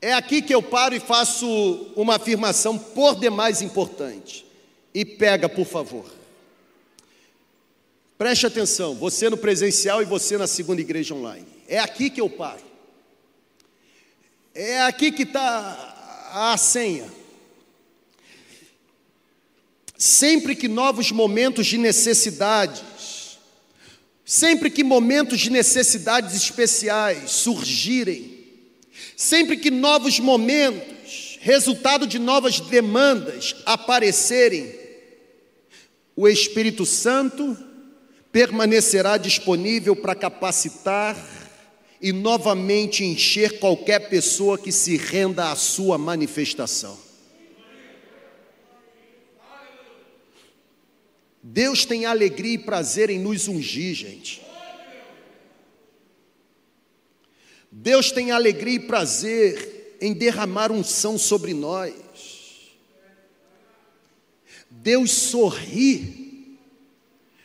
É 0.00 0.14
aqui 0.14 0.40
que 0.40 0.54
eu 0.54 0.62
paro 0.62 0.94
e 0.94 1.00
faço 1.00 1.46
uma 1.94 2.16
afirmação 2.16 2.78
por 2.78 3.16
demais 3.16 3.60
importante. 3.60 4.46
E 4.94 5.04
pega, 5.04 5.48
por 5.48 5.66
favor. 5.66 6.06
Preste 8.16 8.46
atenção, 8.46 8.94
você 8.94 9.28
no 9.28 9.36
presencial 9.36 10.00
e 10.00 10.06
você 10.06 10.38
na 10.38 10.46
segunda 10.46 10.80
igreja 10.80 11.14
online. 11.14 11.55
É 11.68 11.78
aqui 11.78 12.10
que 12.10 12.20
eu 12.20 12.30
paro. 12.30 12.62
É 14.54 14.82
aqui 14.82 15.12
que 15.12 15.22
está 15.22 16.30
a 16.32 16.56
senha. 16.56 17.10
Sempre 19.98 20.54
que 20.54 20.68
novos 20.68 21.10
momentos 21.10 21.66
de 21.66 21.78
necessidades, 21.78 23.38
sempre 24.24 24.70
que 24.70 24.84
momentos 24.84 25.40
de 25.40 25.50
necessidades 25.50 26.34
especiais 26.34 27.30
surgirem, 27.30 28.36
Sempre 29.16 29.56
que 29.56 29.70
novos 29.70 30.20
momentos, 30.20 31.38
resultado 31.40 32.06
de 32.06 32.18
novas 32.18 32.60
demandas 32.60 33.56
aparecerem, 33.64 34.74
o 36.14 36.28
Espírito 36.28 36.84
Santo 36.84 37.56
permanecerá 38.30 39.16
disponível 39.16 39.96
para 39.96 40.14
capacitar 40.14 41.16
e 42.00 42.12
novamente 42.12 43.04
encher 43.04 43.58
qualquer 43.58 44.08
pessoa 44.08 44.58
que 44.58 44.70
se 44.70 44.96
renda 44.96 45.50
à 45.50 45.56
sua 45.56 45.96
manifestação. 45.96 46.98
Deus 51.42 51.84
tem 51.84 52.04
alegria 52.04 52.54
e 52.54 52.58
prazer 52.58 53.08
em 53.08 53.18
nos 53.18 53.46
ungir, 53.46 53.94
gente. 53.94 54.42
Deus 57.70 58.10
tem 58.10 58.30
alegria 58.30 58.74
e 58.74 58.80
prazer 58.80 59.96
em 60.00 60.12
derramar 60.12 60.72
unção 60.72 61.16
sobre 61.16 61.54
nós. 61.54 61.94
Deus 64.70 65.10
sorri 65.10 66.58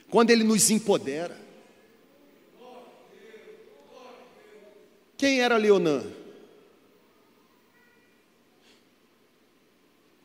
quando 0.09 0.31
Ele 0.31 0.43
nos 0.43 0.69
empodera. 0.69 1.39
Quem 5.21 5.39
era 5.39 5.55
Leonã? 5.55 6.03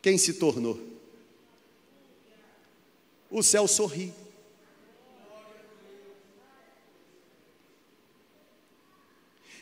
Quem 0.00 0.16
se 0.16 0.32
tornou? 0.32 0.80
O 3.30 3.42
céu 3.42 3.68
sorri. 3.68 4.10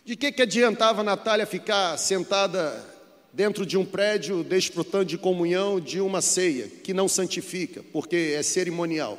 De 0.05 0.15
que, 0.15 0.31
que 0.31 0.43
adiantava 0.43 1.03
Natália 1.03 1.47
ficar 1.47 1.99
sentada 1.99 2.89
dentro 3.33 3.67
de 3.67 3.77
um 3.77 3.85
prédio, 3.85 4.45
desfrutando 4.45 5.07
de 5.07 5.19
comunhão 5.19 5.81
de 5.81 6.01
uma 6.01 6.23
ceia 6.23 6.69
que 6.69 6.95
não 6.95 7.09
santifica, 7.09 7.83
porque 7.93 8.37
é 8.39 8.43
cerimonial? 8.45 9.19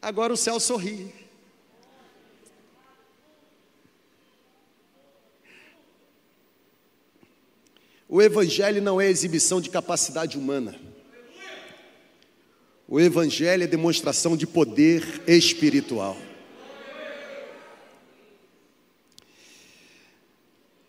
Agora 0.00 0.32
o 0.32 0.36
céu 0.36 0.60
sorri. 0.60 1.12
O 8.08 8.22
Evangelho 8.22 8.80
não 8.80 9.00
é 9.00 9.08
exibição 9.08 9.60
de 9.60 9.68
capacidade 9.68 10.38
humana. 10.38 10.80
O 12.86 12.98
Evangelho 12.98 13.64
é 13.64 13.66
demonstração 13.66 14.34
de 14.34 14.46
poder 14.46 15.22
espiritual. 15.26 16.16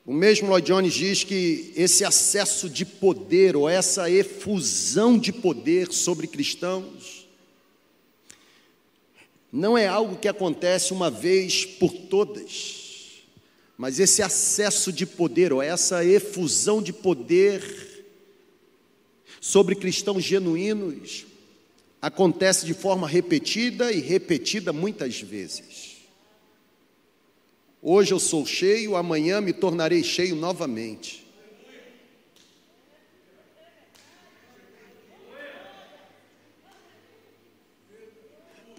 O 0.06 0.14
mesmo 0.14 0.48
Lloyd 0.48 0.66
Jones 0.66 0.94
diz 0.94 1.24
que 1.26 1.74
esse 1.76 2.06
acesso 2.06 2.70
de 2.70 2.86
poder, 2.86 3.56
ou 3.56 3.68
essa 3.68 4.10
efusão 4.10 5.20
de 5.20 5.34
poder 5.34 5.92
sobre 5.92 6.26
cristãos, 6.26 7.19
não 9.52 9.78
é 9.78 9.88
algo 9.88 10.18
que 10.18 10.28
acontece 10.28 10.94
uma 10.94 11.10
vez 11.10 11.66
por 11.66 11.92
todas, 11.92 13.24
mas 13.78 14.00
esse 14.00 14.22
acesso 14.22 14.92
de 14.92 15.06
poder, 15.06 15.52
ou 15.52 15.62
essa 15.62 16.04
efusão 16.06 16.82
de 16.82 16.94
poder 16.94 18.06
sobre 19.42 19.76
cristãos 19.76 20.24
genuínos, 20.24 21.26
acontece 22.02 22.66
de 22.66 22.74
forma 22.74 23.08
repetida 23.08 23.92
e 23.92 24.00
repetida 24.00 24.72
muitas 24.72 25.22
vezes. 25.22 25.98
Hoje 27.82 28.14
eu 28.14 28.20
sou 28.20 28.46
cheio, 28.46 28.96
amanhã 28.96 29.40
me 29.40 29.54
tornarei 29.54 30.04
cheio 30.04 30.36
novamente. 30.36 31.26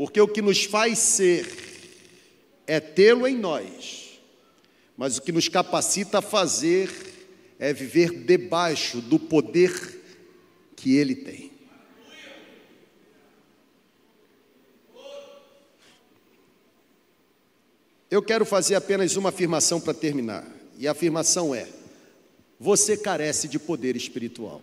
Porque 0.00 0.18
o 0.18 0.26
que 0.26 0.40
nos 0.40 0.64
faz 0.64 0.98
ser 0.98 1.46
é 2.66 2.80
tê-lo 2.80 3.28
em 3.28 3.36
nós, 3.36 4.18
mas 4.96 5.18
o 5.18 5.20
que 5.20 5.30
nos 5.30 5.46
capacita 5.46 6.20
a 6.20 6.22
fazer 6.22 6.90
é 7.58 7.70
viver 7.74 8.10
debaixo 8.24 9.02
do 9.02 9.18
poder 9.18 10.00
que 10.74 10.96
ele 10.96 11.14
tem. 11.14 11.52
Eu 18.10 18.22
quero 18.22 18.46
fazer 18.46 18.76
apenas 18.76 19.16
uma 19.16 19.28
afirmação 19.28 19.78
para 19.78 19.92
terminar. 19.92 20.50
E 20.78 20.88
a 20.88 20.92
afirmação 20.92 21.54
é: 21.54 21.68
você 22.58 22.96
carece 22.96 23.46
de 23.48 23.58
poder 23.58 23.96
espiritual. 23.96 24.62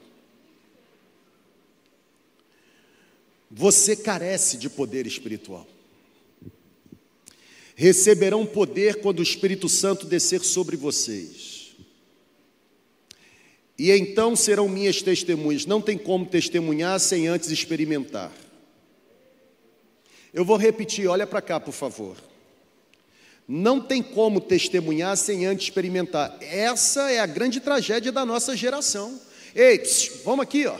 Você 3.49 3.95
carece 3.95 4.57
de 4.57 4.69
poder 4.69 5.07
espiritual. 5.07 5.65
Receberão 7.75 8.45
poder 8.45 9.01
quando 9.01 9.19
o 9.19 9.23
Espírito 9.23 9.69
Santo 9.69 10.05
descer 10.05 10.43
sobre 10.43 10.75
vocês. 10.75 11.75
E 13.77 13.91
então 13.91 14.35
serão 14.35 14.67
minhas 14.67 15.01
testemunhas. 15.01 15.65
Não 15.65 15.81
tem 15.81 15.97
como 15.97 16.25
testemunhar 16.25 16.99
sem 16.99 17.27
antes 17.27 17.51
experimentar. 17.51 18.31
Eu 20.33 20.43
vou 20.43 20.57
repetir, 20.57 21.07
olha 21.07 21.27
para 21.27 21.41
cá, 21.41 21.59
por 21.59 21.73
favor. 21.73 22.17
Não 23.47 23.79
tem 23.79 24.03
como 24.03 24.41
testemunhar 24.41 25.15
sem 25.15 25.45
antes 25.45 25.67
experimentar. 25.67 26.37
Essa 26.41 27.11
é 27.11 27.19
a 27.19 27.25
grande 27.25 27.61
tragédia 27.61 28.11
da 28.11 28.25
nossa 28.25 28.57
geração. 28.57 29.19
Ei, 29.55 29.79
psiu, 29.79 30.17
vamos 30.25 30.43
aqui, 30.43 30.65
ó. 30.65 30.77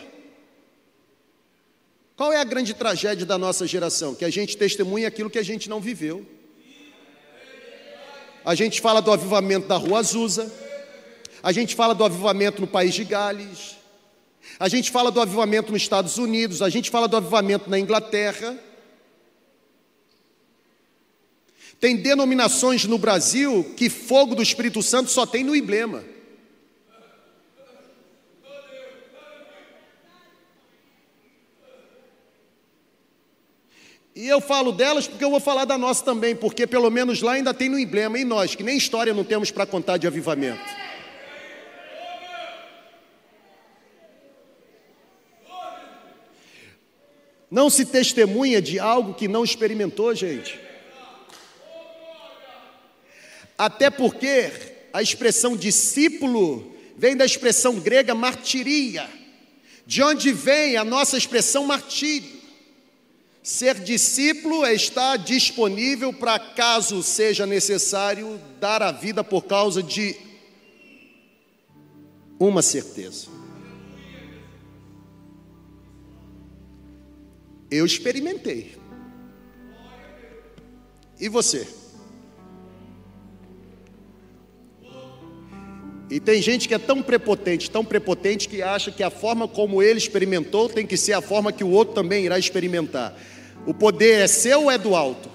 Qual 2.18 2.34
é 2.34 2.38
a 2.38 2.44
grande 2.44 2.74
tragédia 2.74 3.28
da 3.28 3.38
nossa 3.38 3.68
geração? 3.68 4.16
Que 4.16 4.26
a 4.26 4.30
gente 4.32 4.58
testemunha 4.58 5.08
aquilo 5.08 5.30
que 5.30 5.38
a 5.38 5.44
gente 5.44 5.70
não 5.70 5.80
viveu. 5.80 6.26
A 8.44 8.56
gente 8.56 8.82
fala 8.82 9.04
do 9.04 9.12
avivamento 9.12 9.68
da 9.68 9.78
Rua 9.78 10.00
Azusa. 10.00 10.52
A 11.44 11.52
gente 11.52 11.76
fala 11.76 11.94
do 11.94 12.04
avivamento 12.04 12.60
no 12.60 12.66
país 12.66 12.96
de 12.96 13.04
Gales. 13.04 13.76
A 14.60 14.68
gente 14.68 14.90
fala 14.90 15.12
do 15.12 15.22
avivamento 15.22 15.72
nos 15.72 15.84
Estados 15.84 16.18
Unidos. 16.18 16.64
A 16.64 16.70
gente 16.70 16.90
fala 16.90 17.08
do 17.08 17.18
avivamento 17.18 17.70
na 17.70 17.78
Inglaterra. 17.78 18.58
Tem 21.80 21.96
denominações 21.98 22.86
no 22.86 22.98
Brasil 22.98 23.76
que 23.78 23.92
fogo 23.92 24.34
do 24.34 24.42
Espírito 24.42 24.82
Santo 24.82 25.12
só 25.12 25.24
tem 25.24 25.44
no 25.44 25.56
emblema. 25.56 26.04
E 34.18 34.28
eu 34.28 34.42
falo 34.42 34.72
delas 34.72 35.08
porque 35.08 35.24
eu 35.24 35.30
vou 35.30 35.40
falar 35.40 35.64
da 35.64 35.78
nossa 35.78 36.04
também, 36.04 36.36
porque 36.36 36.66
pelo 36.66 36.90
menos 36.90 37.22
lá 37.22 37.34
ainda 37.34 37.54
tem 37.54 37.70
no 37.70 37.78
emblema, 37.78 38.18
e 38.18 38.26
nós, 38.26 38.56
que 38.56 38.64
nem 38.64 38.76
história 38.76 39.14
não 39.14 39.24
temos 39.24 39.52
para 39.52 39.64
contar 39.64 39.98
de 39.98 40.08
avivamento. 40.08 40.60
Não 47.52 47.70
se 47.70 47.86
testemunha 47.86 48.60
de 48.60 48.80
algo 48.80 49.14
que 49.14 49.28
não 49.28 49.44
experimentou, 49.44 50.16
gente. 50.16 50.60
Até 53.56 53.92
porque 53.92 54.52
a 54.92 55.00
expressão 55.00 55.56
discípulo 55.56 56.76
vem 56.98 57.16
da 57.16 57.24
expressão 57.24 57.80
grega 57.80 58.16
martiria, 58.16 59.08
de 59.86 60.02
onde 60.02 60.34
vem 60.34 60.76
a 60.76 60.84
nossa 60.84 61.20
expressão 61.20 61.68
martírio. 61.68 62.37
Ser 63.48 63.76
discípulo 63.76 64.66
é 64.66 64.74
estar 64.74 65.16
disponível 65.16 66.12
para, 66.12 66.38
caso 66.38 67.02
seja 67.02 67.46
necessário, 67.46 68.38
dar 68.60 68.84
a 68.84 68.92
vida 68.92 69.24
por 69.24 69.46
causa 69.46 69.82
de 69.82 70.18
uma 72.38 72.62
certeza. 72.62 73.28
Eu 77.72 77.86
experimentei. 77.86 78.76
E 81.18 81.30
você? 81.30 81.66
E 86.10 86.20
tem 86.22 86.42
gente 86.42 86.68
que 86.68 86.74
é 86.74 86.78
tão 86.78 87.02
prepotente, 87.02 87.70
tão 87.70 87.84
prepotente, 87.84 88.48
que 88.48 88.62
acha 88.62 88.92
que 88.92 89.04
a 89.04 89.10
forma 89.10 89.48
como 89.48 89.84
ele 89.84 89.98
experimentou 89.98 90.70
tem 90.70 90.86
que 90.86 90.96
ser 90.96 91.14
a 91.14 91.22
forma 91.22 91.52
que 91.52 91.64
o 91.64 91.70
outro 91.70 91.94
também 91.94 92.26
irá 92.26 92.40
experimentar. 92.40 93.14
O 93.66 93.74
poder 93.74 94.22
é 94.22 94.28
seu 94.28 94.64
ou 94.64 94.72
é 94.72 94.78
do 94.78 94.96
alto? 94.96 95.30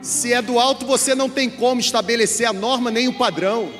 Se 0.00 0.32
é 0.32 0.40
do 0.40 0.58
alto, 0.58 0.86
você 0.86 1.14
não 1.14 1.28
tem 1.28 1.50
como 1.50 1.80
estabelecer 1.80 2.46
a 2.46 2.52
norma 2.52 2.90
nem 2.90 3.08
o 3.08 3.18
padrão. 3.18 3.70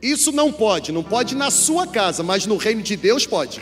Isso 0.00 0.32
não 0.32 0.50
pode, 0.50 0.92
não 0.92 1.02
pode 1.02 1.36
na 1.36 1.50
sua 1.50 1.86
casa, 1.86 2.22
mas 2.22 2.46
no 2.46 2.56
reino 2.56 2.80
de 2.80 2.96
Deus 2.96 3.26
pode. 3.26 3.60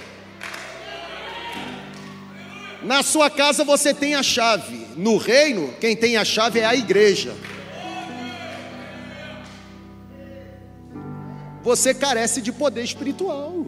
Na 2.89 3.03
sua 3.03 3.29
casa 3.29 3.65
você 3.65 3.93
tem 3.93 4.15
a 4.15 4.23
chave, 4.23 4.87
no 4.97 5.19
reino, 5.19 5.75
quem 5.79 5.95
tem 5.95 6.17
a 6.17 6.25
chave 6.25 6.61
é 6.61 6.65
a 6.65 6.75
igreja. 6.75 7.37
Você 11.63 11.93
carece 11.93 12.41
de 12.41 12.51
poder 12.51 12.83
espiritual. 12.83 13.67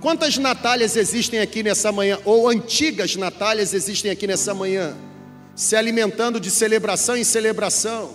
Quantas 0.00 0.38
Natálias 0.38 0.96
existem 0.96 1.38
aqui 1.38 1.62
nessa 1.62 1.92
manhã, 1.92 2.18
ou 2.24 2.48
antigas 2.48 3.14
Natálias 3.14 3.74
existem 3.74 4.10
aqui 4.10 4.26
nessa 4.26 4.54
manhã, 4.54 4.96
se 5.54 5.76
alimentando 5.76 6.40
de 6.40 6.50
celebração 6.50 7.14
em 7.14 7.24
celebração? 7.24 8.14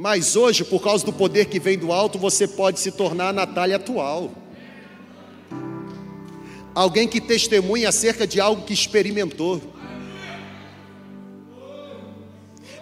Mas 0.00 0.34
hoje, 0.34 0.64
por 0.64 0.80
causa 0.80 1.04
do 1.04 1.12
poder 1.12 1.44
que 1.44 1.60
vem 1.60 1.76
do 1.76 1.92
alto, 1.92 2.18
você 2.18 2.48
pode 2.48 2.80
se 2.80 2.90
tornar 2.90 3.28
a 3.28 3.32
Natália 3.34 3.76
atual. 3.76 4.30
Alguém 6.74 7.06
que 7.06 7.20
testemunha 7.20 7.90
acerca 7.90 8.26
de 8.26 8.40
algo 8.40 8.64
que 8.64 8.72
experimentou. 8.72 9.60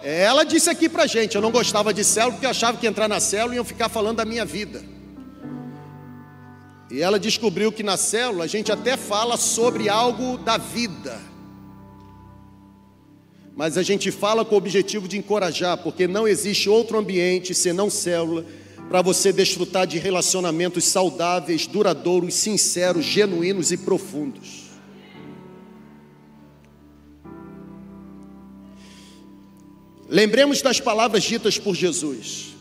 Ela 0.01 0.45
disse 0.45 0.69
aqui 0.69 0.87
pra 0.87 1.07
gente, 1.07 1.35
eu 1.35 1.41
não 1.41 1.51
gostava 1.51 1.93
de 1.93 2.05
célula 2.05 2.35
porque 2.35 2.47
achava 2.47 2.77
que 2.77 2.87
entrar 2.87 3.09
na 3.09 3.19
célula 3.19 3.55
iam 3.55 3.65
ficar 3.65 3.89
falando 3.89 4.15
da 4.15 4.23
minha 4.23 4.45
vida. 4.45 4.81
E 6.89 7.01
ela 7.01 7.19
descobriu 7.19 7.69
que 7.69 7.83
na 7.83 7.97
célula 7.97 8.45
a 8.45 8.47
gente 8.47 8.71
até 8.71 8.95
fala 8.95 9.35
sobre 9.35 9.89
algo 9.89 10.37
da 10.37 10.57
vida 10.57 11.28
mas 13.59 13.77
a 13.77 13.83
gente 13.83 14.09
fala 14.09 14.45
com 14.45 14.55
o 14.55 14.57
objetivo 14.57 15.05
de 15.05 15.17
encorajar, 15.17 15.77
porque 15.79 16.07
não 16.07 16.25
existe 16.25 16.69
outro 16.69 16.97
ambiente 16.97 17.53
senão 17.53 17.89
célula 17.89 18.45
para 18.87 19.01
você 19.01 19.33
desfrutar 19.33 19.85
de 19.85 19.99
relacionamentos 19.99 20.85
saudáveis, 20.85 21.67
duradouros, 21.67 22.35
sinceros, 22.35 23.03
genuínos 23.03 23.73
e 23.73 23.77
profundos. 23.77 24.69
Lembremos 30.07 30.61
das 30.61 30.79
palavras 30.79 31.25
ditas 31.25 31.59
por 31.59 31.75
Jesus: 31.75 32.55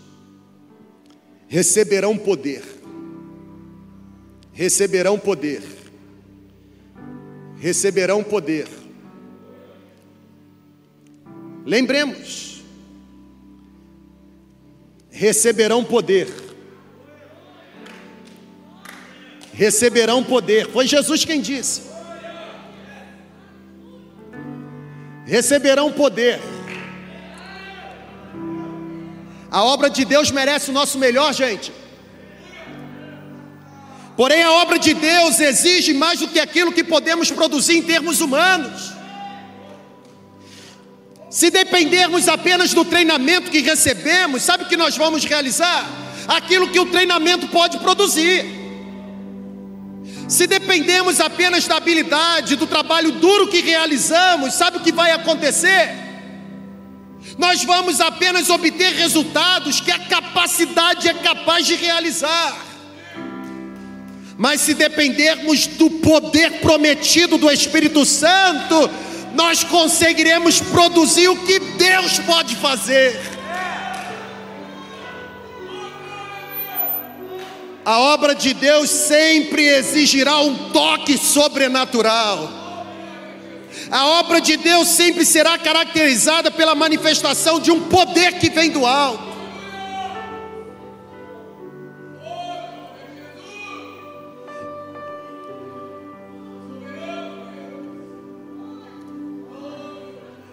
receberão 1.46 2.18
poder, 2.18 2.64
receberão 4.52 5.16
poder, 5.16 5.62
receberão 7.60 8.24
poder 8.24 8.87
Lembremos, 11.68 12.62
receberão 15.10 15.84
poder. 15.84 16.26
Receberão 19.52 20.24
poder. 20.24 20.66
Foi 20.70 20.86
Jesus 20.86 21.26
quem 21.26 21.42
disse. 21.42 21.82
Receberão 25.26 25.92
poder. 25.92 26.40
A 29.50 29.62
obra 29.62 29.90
de 29.90 30.06
Deus 30.06 30.30
merece 30.30 30.70
o 30.70 30.72
nosso 30.72 30.98
melhor, 30.98 31.34
gente. 31.34 31.70
Porém, 34.16 34.42
a 34.42 34.52
obra 34.52 34.78
de 34.78 34.94
Deus 34.94 35.38
exige 35.38 35.92
mais 35.92 36.20
do 36.20 36.28
que 36.28 36.40
aquilo 36.40 36.72
que 36.72 36.82
podemos 36.82 37.30
produzir 37.30 37.76
em 37.76 37.82
termos 37.82 38.22
humanos. 38.22 38.97
Se 41.30 41.50
dependermos 41.50 42.26
apenas 42.26 42.72
do 42.72 42.84
treinamento 42.84 43.50
que 43.50 43.60
recebemos, 43.60 44.42
sabe 44.42 44.64
o 44.64 44.66
que 44.66 44.76
nós 44.76 44.96
vamos 44.96 45.24
realizar? 45.24 45.86
Aquilo 46.26 46.68
que 46.68 46.80
o 46.80 46.86
treinamento 46.86 47.48
pode 47.48 47.78
produzir. 47.78 48.58
Se 50.26 50.46
dependermos 50.46 51.20
apenas 51.20 51.66
da 51.66 51.76
habilidade, 51.76 52.56
do 52.56 52.66
trabalho 52.66 53.12
duro 53.12 53.48
que 53.48 53.60
realizamos, 53.60 54.54
sabe 54.54 54.78
o 54.78 54.80
que 54.80 54.92
vai 54.92 55.10
acontecer? 55.10 55.90
Nós 57.36 57.62
vamos 57.62 58.00
apenas 58.00 58.48
obter 58.48 58.94
resultados 58.94 59.80
que 59.80 59.90
a 59.90 59.98
capacidade 59.98 61.08
é 61.08 61.14
capaz 61.14 61.66
de 61.66 61.74
realizar. 61.76 62.66
Mas 64.36 64.60
se 64.60 64.74
dependermos 64.74 65.66
do 65.66 65.90
poder 65.90 66.60
prometido 66.60 67.36
do 67.38 67.50
Espírito 67.50 68.04
Santo, 68.04 68.88
nós 69.38 69.62
conseguiremos 69.62 70.60
produzir 70.60 71.28
o 71.28 71.36
que 71.46 71.60
Deus 71.60 72.18
pode 72.18 72.56
fazer. 72.56 73.16
A 77.84 78.00
obra 78.00 78.34
de 78.34 78.52
Deus 78.52 78.90
sempre 78.90 79.62
exigirá 79.64 80.40
um 80.40 80.70
toque 80.70 81.16
sobrenatural. 81.16 82.50
A 83.92 84.08
obra 84.08 84.40
de 84.40 84.56
Deus 84.56 84.88
sempre 84.88 85.24
será 85.24 85.56
caracterizada 85.56 86.50
pela 86.50 86.74
manifestação 86.74 87.60
de 87.60 87.70
um 87.70 87.82
poder 87.82 88.40
que 88.40 88.50
vem 88.50 88.70
do 88.70 88.84
alto. 88.84 89.27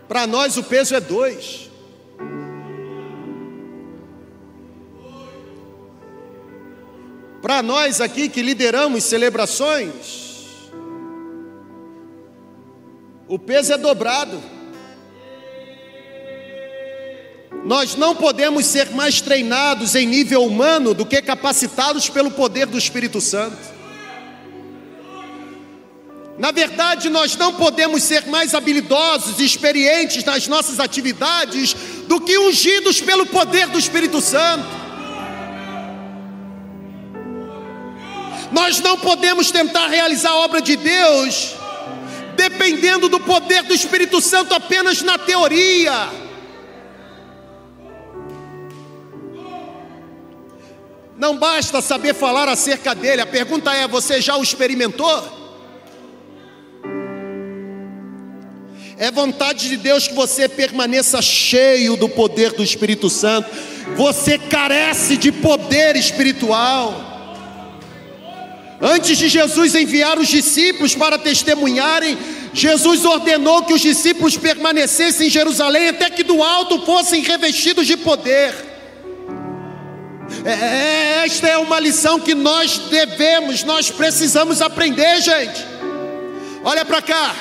Para 0.07 0.27
nós 0.27 0.57
o 0.57 0.63
peso 0.63 0.95
é 0.95 0.99
dois. 0.99 1.69
Para 7.41 7.61
nós 7.61 8.01
aqui 8.01 8.27
que 8.27 8.41
lideramos 8.41 9.03
celebrações, 9.03 10.63
o 13.27 13.37
peso 13.37 13.73
é 13.73 13.77
dobrado. 13.77 14.41
Nós 17.63 17.95
não 17.95 18.15
podemos 18.15 18.65
ser 18.65 18.91
mais 18.91 19.21
treinados 19.21 19.95
em 19.95 20.05
nível 20.05 20.43
humano 20.43 20.93
do 20.93 21.05
que 21.05 21.21
capacitados 21.21 22.09
pelo 22.09 22.29
poder 22.29 22.67
do 22.67 22.77
Espírito 22.77 23.19
Santo. 23.19 23.74
Na 26.37 26.51
verdade, 26.51 27.09
nós 27.09 27.37
não 27.37 27.53
podemos 27.53 28.03
ser 28.03 28.25
mais 28.27 28.53
habilidosos 28.53 29.39
e 29.39 29.45
experientes 29.45 30.23
nas 30.25 30.47
nossas 30.47 30.79
atividades 30.79 31.73
do 32.07 32.19
que 32.19 32.37
ungidos 32.37 32.99
pelo 32.99 33.25
poder 33.25 33.67
do 33.67 33.79
Espírito 33.79 34.19
Santo. 34.19 34.67
Nós 38.51 38.79
não 38.81 38.97
podemos 38.97 39.49
tentar 39.49 39.87
realizar 39.87 40.31
a 40.31 40.37
obra 40.37 40.61
de 40.61 40.75
Deus 40.75 41.55
dependendo 42.35 43.07
do 43.07 43.19
poder 43.19 43.63
do 43.63 43.73
Espírito 43.73 44.19
Santo 44.19 44.53
apenas 44.53 45.01
na 45.01 45.17
teoria. 45.17 46.09
Não 51.17 51.37
basta 51.37 51.81
saber 51.81 52.13
falar 52.13 52.49
acerca 52.49 52.93
dele, 52.93 53.21
a 53.21 53.25
pergunta 53.25 53.73
é: 53.73 53.87
você 53.87 54.19
já 54.21 54.35
o 54.35 54.43
experimentou? 54.43 55.44
É 58.97 59.11
vontade 59.11 59.67
de 59.67 59.75
Deus 59.75 60.07
que 60.07 60.13
você 60.13 60.47
permaneça 60.47 61.21
cheio 61.21 61.97
do 61.97 62.07
poder 62.07 62.53
do 62.53 62.63
Espírito 62.63 63.09
Santo. 63.09 63.49
Você 63.97 64.37
carece 64.37 65.17
de 65.17 65.33
poder 65.33 65.97
espiritual. 65.97 67.13
Antes 68.81 69.17
de 69.17 69.27
Jesus 69.27 69.75
enviar 69.75 70.17
os 70.17 70.29
discípulos 70.29 70.95
para 70.95 71.17
testemunharem, 71.17 72.17
Jesus 72.53 73.03
ordenou 73.03 73.63
que 73.63 73.73
os 73.73 73.81
discípulos 73.81 74.37
permanecessem 74.37 75.27
em 75.27 75.29
Jerusalém 75.29 75.89
até 75.89 76.09
que 76.09 76.23
do 76.23 76.41
alto 76.41 76.85
fossem 76.85 77.21
revestidos 77.21 77.85
de 77.85 77.97
poder. 77.97 78.53
É, 80.45 81.25
esta 81.25 81.49
é 81.49 81.57
uma 81.57 81.79
lição 81.81 82.17
que 82.19 82.33
nós 82.33 82.77
devemos, 82.89 83.63
nós 83.63 83.91
precisamos 83.91 84.61
aprender, 84.61 85.21
gente. 85.21 85.65
Olha 86.63 86.85
para 86.85 87.01
cá, 87.01 87.35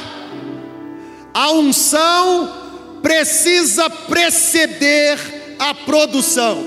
a 1.34 1.50
unção 1.50 3.00
precisa 3.02 3.90
preceder 3.90 5.18
a 5.58 5.74
produção. 5.74 6.64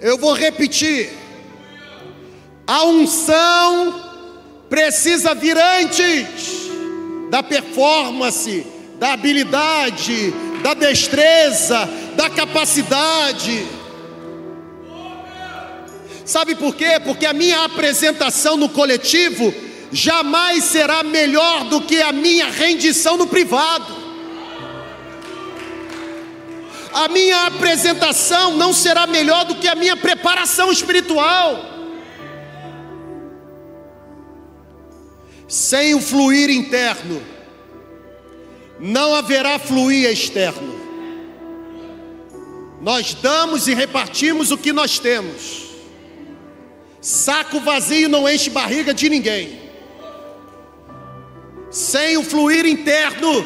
Eu 0.00 0.16
vou 0.16 0.32
repetir. 0.32 1.10
A 2.64 2.84
unção 2.84 4.02
precisa 4.70 5.34
vir 5.34 5.58
antes 5.58 6.36
da 7.28 7.42
performance, 7.42 8.64
da 8.98 9.14
habilidade, 9.14 10.32
da 10.62 10.74
destreza, 10.74 11.88
da 12.14 12.30
capacidade. 12.30 13.66
Sabe 16.24 16.54
por 16.54 16.74
quê? 16.74 17.00
Porque 17.04 17.26
a 17.26 17.32
minha 17.32 17.64
apresentação 17.64 18.56
no 18.56 18.68
coletivo 18.68 19.65
jamais 19.92 20.64
será 20.64 21.02
melhor 21.02 21.64
do 21.64 21.80
que 21.80 22.00
a 22.00 22.12
minha 22.12 22.46
rendição 22.46 23.16
no 23.16 23.26
privado. 23.26 24.06
A 26.92 27.08
minha 27.08 27.46
apresentação 27.46 28.56
não 28.56 28.72
será 28.72 29.06
melhor 29.06 29.44
do 29.44 29.56
que 29.56 29.68
a 29.68 29.74
minha 29.74 29.96
preparação 29.96 30.72
espiritual. 30.72 31.62
Sem 35.46 35.94
o 35.94 36.00
fluir 36.00 36.50
interno, 36.50 37.22
não 38.80 39.14
haverá 39.14 39.58
fluir 39.58 40.10
externo. 40.10 40.74
Nós 42.80 43.14
damos 43.14 43.68
e 43.68 43.74
repartimos 43.74 44.50
o 44.50 44.58
que 44.58 44.72
nós 44.72 44.98
temos. 44.98 45.66
Saco 47.00 47.60
vazio 47.60 48.08
não 48.08 48.28
enche 48.28 48.50
barriga 48.50 48.92
de 48.92 49.08
ninguém. 49.08 49.65
Sem 51.76 52.16
o 52.16 52.22
fluir 52.22 52.64
interno, 52.64 53.44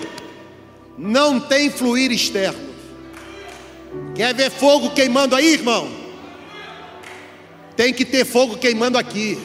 não 0.97 1.41
tem 1.41 1.69
fluir 1.69 2.13
externo. 2.13 2.71
Quer 4.15 4.33
ver 4.33 4.53
fogo 4.53 4.91
queimando 4.91 5.35
aí, 5.35 5.55
irmão? 5.55 5.91
Tem 7.75 7.93
que 7.93 8.05
ter 8.05 8.25
fogo 8.25 8.57
queimando 8.57 8.97
aqui. 8.97 9.37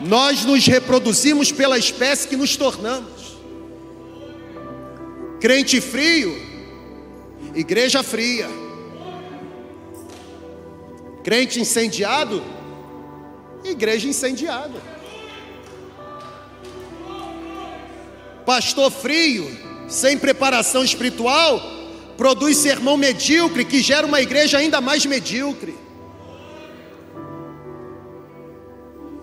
Nós 0.00 0.46
nos 0.46 0.66
reproduzimos 0.66 1.52
pela 1.52 1.76
espécie 1.76 2.26
que 2.26 2.38
nos 2.38 2.56
tornamos. 2.56 3.36
Crente 5.42 5.78
frio, 5.78 6.34
igreja 7.54 8.02
fria. 8.02 8.48
Crente 11.22 11.60
incendiado, 11.60 12.42
igreja 13.62 14.08
incendiada. 14.08 14.93
Pastor 18.44 18.90
frio, 18.90 19.50
sem 19.88 20.18
preparação 20.18 20.84
espiritual, 20.84 21.60
produz 22.16 22.58
sermão 22.58 22.96
medíocre 22.96 23.64
que 23.64 23.82
gera 23.82 24.06
uma 24.06 24.20
igreja 24.20 24.58
ainda 24.58 24.80
mais 24.80 25.06
medíocre. 25.06 25.74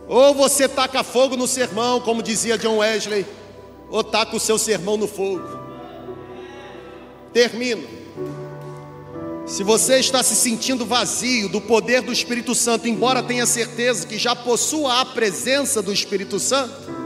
Ou 0.08 0.34
você 0.34 0.68
taca 0.68 1.04
fogo 1.04 1.38
no 1.38 1.48
sermão, 1.48 2.02
como 2.02 2.22
dizia 2.22 2.58
John 2.58 2.78
Wesley, 2.78 3.26
ou 3.90 4.04
taca 4.04 4.36
o 4.36 4.40
seu 4.40 4.58
sermão 4.58 4.98
no 4.98 5.08
fogo. 5.08 5.42
Termino. 7.32 7.88
Se 9.46 9.64
você 9.64 10.00
está 10.00 10.22
se 10.22 10.36
sentindo 10.36 10.86
vazio 10.86 11.50
do 11.50 11.62
poder 11.62 12.02
do 12.02 12.12
Espírito 12.12 12.54
Santo, 12.54 12.88
embora 12.88 13.24
tenha 13.24 13.46
certeza 13.46 14.06
que 14.06 14.18
já 14.18 14.36
possua 14.36 15.02
a 15.02 15.06
presença 15.06 15.82
do 15.82 15.92
Espírito 15.92 16.40
Santo, 16.40 17.01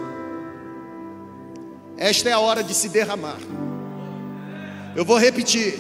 esta 1.98 2.30
é 2.30 2.34
a 2.34 2.40
hora 2.40 2.64
de 2.64 2.74
se 2.74 2.90
derramar. 2.90 3.38
Eu 4.96 5.06
vou 5.06 5.18
repetir. 5.18 5.80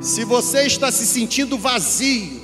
Se 0.00 0.24
você 0.24 0.62
está 0.62 0.90
se 0.90 1.06
sentindo 1.06 1.58
vazio 1.58 2.40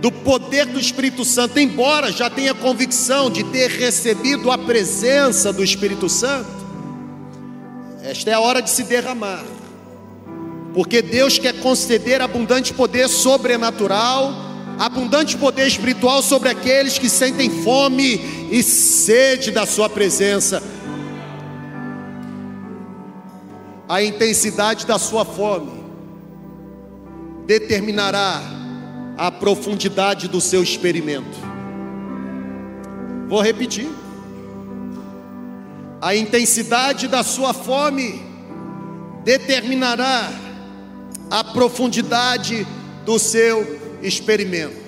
do 0.00 0.10
poder 0.10 0.66
do 0.66 0.78
Espírito 0.78 1.24
Santo, 1.24 1.58
embora 1.58 2.12
já 2.12 2.28
tenha 2.28 2.54
convicção 2.54 3.30
de 3.30 3.44
ter 3.44 3.70
recebido 3.70 4.50
a 4.50 4.58
presença 4.58 5.52
do 5.52 5.64
Espírito 5.64 6.08
Santo, 6.08 6.50
esta 8.02 8.30
é 8.30 8.34
a 8.34 8.40
hora 8.40 8.60
de 8.60 8.70
se 8.70 8.84
derramar. 8.84 9.44
Porque 10.74 11.00
Deus 11.00 11.38
quer 11.38 11.60
conceder 11.60 12.20
abundante 12.20 12.72
poder 12.74 13.08
sobrenatural, 13.08 14.34
abundante 14.78 15.36
poder 15.36 15.66
espiritual 15.66 16.20
sobre 16.20 16.48
aqueles 16.48 16.98
que 16.98 17.08
sentem 17.08 17.62
fome 17.62 18.48
e 18.50 18.62
sede 18.62 19.50
da 19.50 19.64
Sua 19.64 19.88
presença 19.88 20.73
a 23.88 24.02
intensidade 24.02 24.86
da 24.86 24.98
sua 24.98 25.24
fome 25.24 25.84
determinará 27.46 28.40
a 29.16 29.30
profundidade 29.30 30.28
do 30.28 30.40
seu 30.40 30.62
experimento. 30.62 31.38
Vou 33.28 33.40
repetir. 33.40 33.88
A 36.00 36.14
intensidade 36.14 37.08
da 37.08 37.22
sua 37.22 37.54
fome 37.54 38.22
determinará 39.22 40.30
a 41.30 41.42
profundidade 41.42 42.66
do 43.04 43.18
seu 43.18 43.80
experimento. 44.02 44.84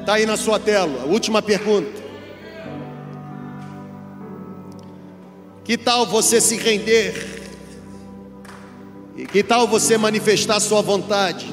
Está 0.00 0.14
aí 0.14 0.26
na 0.26 0.36
sua 0.36 0.58
tela, 0.58 1.04
última 1.06 1.42
pergunta. 1.42 1.97
Que 5.68 5.76
tal 5.76 6.06
você 6.06 6.40
se 6.40 6.56
render? 6.56 7.42
E 9.14 9.26
que 9.26 9.42
tal 9.42 9.68
você 9.68 9.98
manifestar 9.98 10.60
sua 10.60 10.80
vontade 10.80 11.46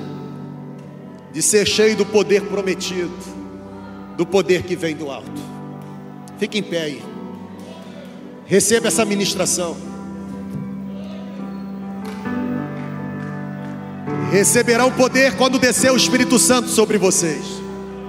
de 1.33 1.41
ser 1.41 1.67
cheio 1.67 1.97
do 1.97 2.05
poder 2.05 2.43
prometido, 2.43 3.11
do 4.15 4.25
poder 4.25 4.63
que 4.63 4.73
vem 4.73 4.95
do 4.95 5.11
alto? 5.11 5.41
Fique 6.39 6.57
em 6.57 6.63
pé 6.63 6.83
aí. 6.83 7.03
Receba 8.45 8.87
essa 8.87 9.03
ministração. 9.03 9.75
Receberá 14.31 14.85
o 14.85 14.93
poder 14.93 15.35
quando 15.35 15.59
descer 15.59 15.91
o 15.91 15.97
Espírito 15.97 16.39
Santo 16.39 16.69
sobre 16.69 16.97
vocês. 16.97 17.64